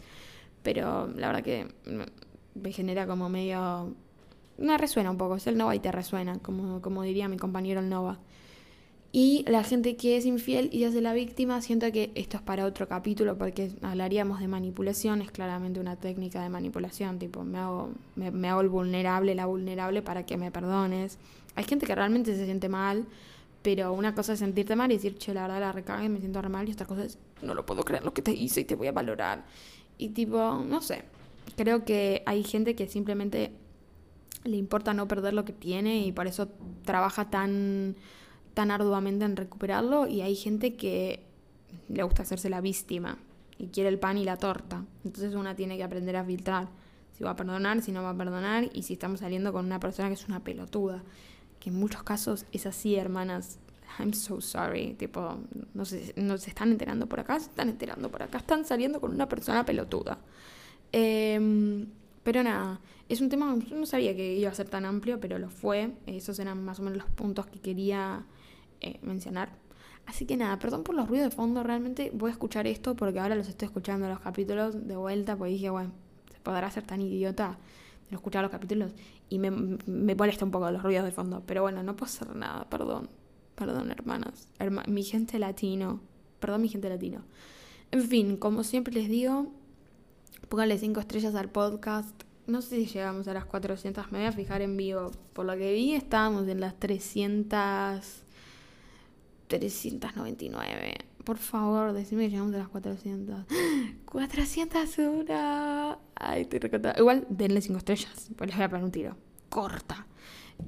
Pero 0.63 1.08
la 1.10 1.28
verdad 1.28 1.43
que 1.43 1.67
me 2.55 2.71
genera 2.71 3.07
como 3.07 3.29
medio... 3.29 3.95
Me 4.57 4.77
resuena 4.77 5.09
un 5.09 5.17
poco, 5.17 5.35
es 5.35 5.47
el 5.47 5.57
Nova 5.57 5.75
y 5.75 5.79
te 5.79 5.91
resuena, 5.91 6.37
como, 6.39 6.81
como 6.81 7.01
diría 7.03 7.27
mi 7.27 7.37
compañero 7.37 7.79
el 7.79 7.89
Nova. 7.89 8.19
Y 9.15 9.45
la 9.47 9.63
gente 9.63 9.95
que 9.95 10.17
es 10.17 10.25
infiel 10.25 10.69
y 10.73 10.85
hace 10.85 10.99
la 10.99 11.13
víctima, 11.13 11.61
siento 11.61 11.91
que 11.91 12.11
esto 12.15 12.37
es 12.37 12.43
para 12.43 12.65
otro 12.65 12.87
capítulo 12.87 13.37
porque 13.37 13.71
hablaríamos 13.83 14.39
de 14.39 14.47
manipulación, 14.47 15.21
es 15.21 15.29
claramente 15.29 15.79
una 15.79 15.97
técnica 15.97 16.41
de 16.41 16.49
manipulación, 16.49 17.19
tipo, 17.19 17.43
me 17.43 17.59
hago, 17.59 17.91
me, 18.15 18.49
hago 18.49 18.61
el 18.61 18.69
vulnerable, 18.69 19.35
la 19.35 19.45
vulnerable 19.45 20.01
para 20.01 20.25
que 20.25 20.35
me 20.35 20.49
perdones. 20.49 21.19
Hay 21.53 21.63
gente 21.63 21.85
que 21.85 21.93
realmente 21.93 22.35
se 22.35 22.45
siente 22.45 22.69
mal, 22.69 23.05
pero 23.61 23.93
una 23.93 24.15
cosa 24.15 24.33
es 24.33 24.39
sentirte 24.39 24.75
mal 24.75 24.91
y 24.91 24.95
decir, 24.95 25.15
che, 25.19 25.31
la 25.31 25.43
verdad 25.43 25.59
la 25.59 25.71
recagué, 25.71 26.09
me 26.09 26.19
siento 26.19 26.41
re 26.41 26.49
mal, 26.49 26.67
y 26.67 26.71
otra 26.71 26.87
cosa 26.87 27.05
es, 27.05 27.19
no 27.43 27.53
lo 27.53 27.67
puedo 27.67 27.83
creer 27.83 28.03
lo 28.03 28.15
que 28.15 28.23
te 28.23 28.31
hice 28.31 28.61
y 28.61 28.65
te 28.65 28.73
voy 28.73 28.87
a 28.87 28.93
valorar. 28.93 29.45
Y 29.99 30.09
tipo, 30.09 30.63
no 30.67 30.81
sé, 30.81 31.03
creo 31.56 31.86
que 31.86 32.23
hay 32.25 32.43
gente 32.43 32.75
que 32.75 32.88
simplemente 32.88 33.51
le 34.43 34.58
importa 34.58 34.93
no 34.93 35.08
perder 35.08 35.34
lo 35.34 35.45
que 35.45 35.53
tiene 35.53 36.06
y 36.06 36.12
por 36.12 36.27
eso 36.27 36.49
trabaja 36.84 37.29
tan 37.29 37.95
tan 38.53 38.71
arduamente 38.71 39.25
en 39.25 39.36
recuperarlo 39.36 40.08
y 40.08 40.21
hay 40.21 40.36
gente 40.36 40.75
que 40.75 41.25
le 41.89 42.03
gusta 42.03 42.21
hacerse 42.21 42.49
la 42.49 42.62
víctima 42.62 43.17
y 43.58 43.67
quiere 43.67 43.89
el 43.89 43.99
pan 43.99 44.17
y 44.17 44.25
la 44.25 44.38
torta. 44.38 44.86
Entonces 45.03 45.34
una 45.36 45.56
tiene 45.56 45.77
que 45.77 45.84
aprender 45.84 46.15
a 46.15 46.23
filtrar 46.23 46.67
si 47.13 47.23
va 47.23 47.32
a 47.32 47.36
perdonar, 47.36 47.82
si 47.82 47.91
no 47.91 48.03
va 48.03 48.12
a 48.12 48.17
perdonar 48.17 48.69
y 48.73 48.84
si 48.84 48.93
estamos 48.93 49.19
saliendo 49.19 49.53
con 49.53 49.65
una 49.65 49.79
persona 49.79 50.08
que 50.08 50.15
es 50.15 50.27
una 50.27 50.43
pelotuda. 50.43 51.03
Que 51.60 51.69
en 51.69 51.75
muchos 51.75 52.03
casos 52.03 52.45
es 52.51 52.65
así, 52.65 52.95
hermanas. 52.95 53.60
I'm 53.99 54.13
so 54.13 54.41
sorry. 54.41 54.95
Tipo, 54.95 55.38
no 55.73 55.86
se, 55.86 56.13
no 56.17 56.38
se 56.38 56.49
están 56.49 56.71
enterando 56.71 57.08
por 57.08 57.19
acá, 57.19 57.39
se 57.39 57.49
están 57.49 57.69
enterando 57.69 58.10
por 58.10 58.23
acá. 58.23 58.39
Están 58.39 58.65
saliendo 58.65 58.99
con 58.99 59.13
una 59.13 59.29
persona 59.29 59.65
pelotuda. 59.65 60.17
Em, 60.93 61.88
pero 62.23 62.43
nada, 62.43 62.79
es 63.10 63.19
un 63.19 63.27
tema, 63.27 63.58
yo 63.67 63.75
no 63.75 63.86
sabía 63.86 64.15
que 64.15 64.36
iba 64.36 64.49
a 64.49 64.53
ser 64.53 64.69
tan 64.69 64.86
amplio, 64.86 65.19
pero 65.19 65.38
lo 65.39 65.49
fue. 65.49 65.91
Esos 66.06 66.39
eran 66.39 66.63
más 66.63 66.79
o 66.79 66.84
menos 66.84 66.99
los 66.99 67.10
puntos 67.12 67.47
que 67.47 67.60
quería 67.60 68.25
eh, 68.79 68.99
mencionar. 69.01 69.49
Así 70.06 70.25
que 70.25 70.38
nada, 70.38 70.60
perdón 70.60 70.84
por 70.84 70.95
los 70.95 71.08
ruidos 71.08 71.29
de 71.29 71.36
fondo, 71.36 71.63
realmente 71.63 72.12
voy 72.13 72.29
a 72.29 72.34
escuchar 72.34 72.67
esto 72.67 72.95
porque 72.95 73.19
ahora 73.19 73.36
los 73.36 73.47
estoy 73.47 73.67
escuchando 73.67 74.08
los 74.08 74.19
capítulos 74.19 74.88
de 74.88 74.95
vuelta, 74.95 75.36
porque 75.36 75.53
dije, 75.53 75.69
bueno, 75.69 75.91
se 76.32 76.39
podrá 76.39 76.69
ser 76.71 76.84
tan 76.84 77.01
idiota 77.01 77.58
de 78.10 78.15
escuchar 78.17 78.41
los 78.43 78.51
capítulos 78.51 78.91
y 79.29 79.39
me, 79.39 79.49
me 79.49 80.13
molesta 80.15 80.43
un 80.43 80.51
poco 80.51 80.69
los 80.71 80.84
ruidos 80.84 81.06
de 81.06 81.12
fondo, 81.12 81.41
pero 81.45 81.62
bueno, 81.62 81.84
no 81.84 81.95
puedo 81.95 82.12
hacer 82.12 82.36
nada, 82.36 82.69
perdón, 82.69 83.10
perdón 83.56 83.91
hermanas, 83.91 84.49
mi 84.88 85.03
gente 85.03 85.39
latino, 85.39 86.01
perdón 86.41 86.63
mi 86.63 86.67
gente 86.67 86.89
latino. 86.89 87.21
En 87.91 88.01
fin, 88.01 88.36
como 88.36 88.63
siempre 88.63 88.93
les 88.93 89.08
digo, 89.08 89.53
pónganle 90.53 90.77
5 90.77 90.99
estrellas 90.99 91.33
al 91.33 91.49
podcast. 91.49 92.13
No 92.45 92.61
sé 92.61 92.75
si 92.75 92.85
llegamos 92.85 93.27
a 93.27 93.33
las 93.33 93.43
400, 93.45 94.11
me 94.11 94.19
voy 94.19 94.27
a 94.27 94.31
fijar 94.31 94.61
en 94.61 94.77
vivo. 94.77 95.09
Por 95.33 95.47
lo 95.47 95.57
que 95.57 95.73
vi, 95.73 95.95
estábamos 95.95 96.47
en 96.47 96.59
las 96.59 96.79
300 96.79 98.23
399. 99.47 100.93
Por 101.23 101.37
favor, 101.39 101.91
decime 101.93 102.25
que 102.25 102.29
llegamos 102.29 102.53
a 102.53 102.59
las 102.59 102.67
400. 102.67 103.45
401. 104.05 105.97
Ay, 106.17 106.41
estoy 106.43 106.59
recontada. 106.59 106.99
Igual 106.99 107.25
denle 107.29 107.59
5 107.59 107.79
estrellas, 107.79 108.29
pues 108.37 108.47
les 108.47 108.55
voy 108.55 108.65
a 108.65 108.69
poner 108.69 108.85
un 108.85 108.91
tiro. 108.91 109.17
corta. 109.49 110.05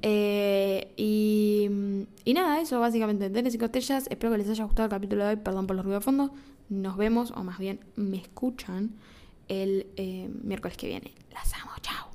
Eh, 0.02 0.94
y, 0.96 1.70
y, 2.24 2.34
nada, 2.34 2.60
eso 2.60 2.80
básicamente. 2.80 3.30
Tenis 3.30 3.54
y 3.54 3.58
Costellas. 3.58 4.08
Espero 4.10 4.32
que 4.32 4.38
les 4.38 4.48
haya 4.48 4.64
gustado 4.64 4.86
el 4.86 4.90
capítulo 4.90 5.22
de 5.22 5.30
hoy. 5.30 5.36
Perdón 5.36 5.68
por 5.68 5.76
los 5.76 5.84
ruidos 5.84 6.00
de 6.00 6.04
fondo. 6.04 6.34
Nos 6.70 6.96
vemos, 6.96 7.30
o 7.30 7.44
más 7.44 7.60
bien 7.60 7.78
me 7.94 8.16
escuchan, 8.16 8.96
el 9.48 9.86
eh, 9.96 10.28
miércoles 10.42 10.76
que 10.76 10.86
viene. 10.88 11.12
Las 11.32 11.52
amo, 11.54 11.72
chao. 11.82 12.10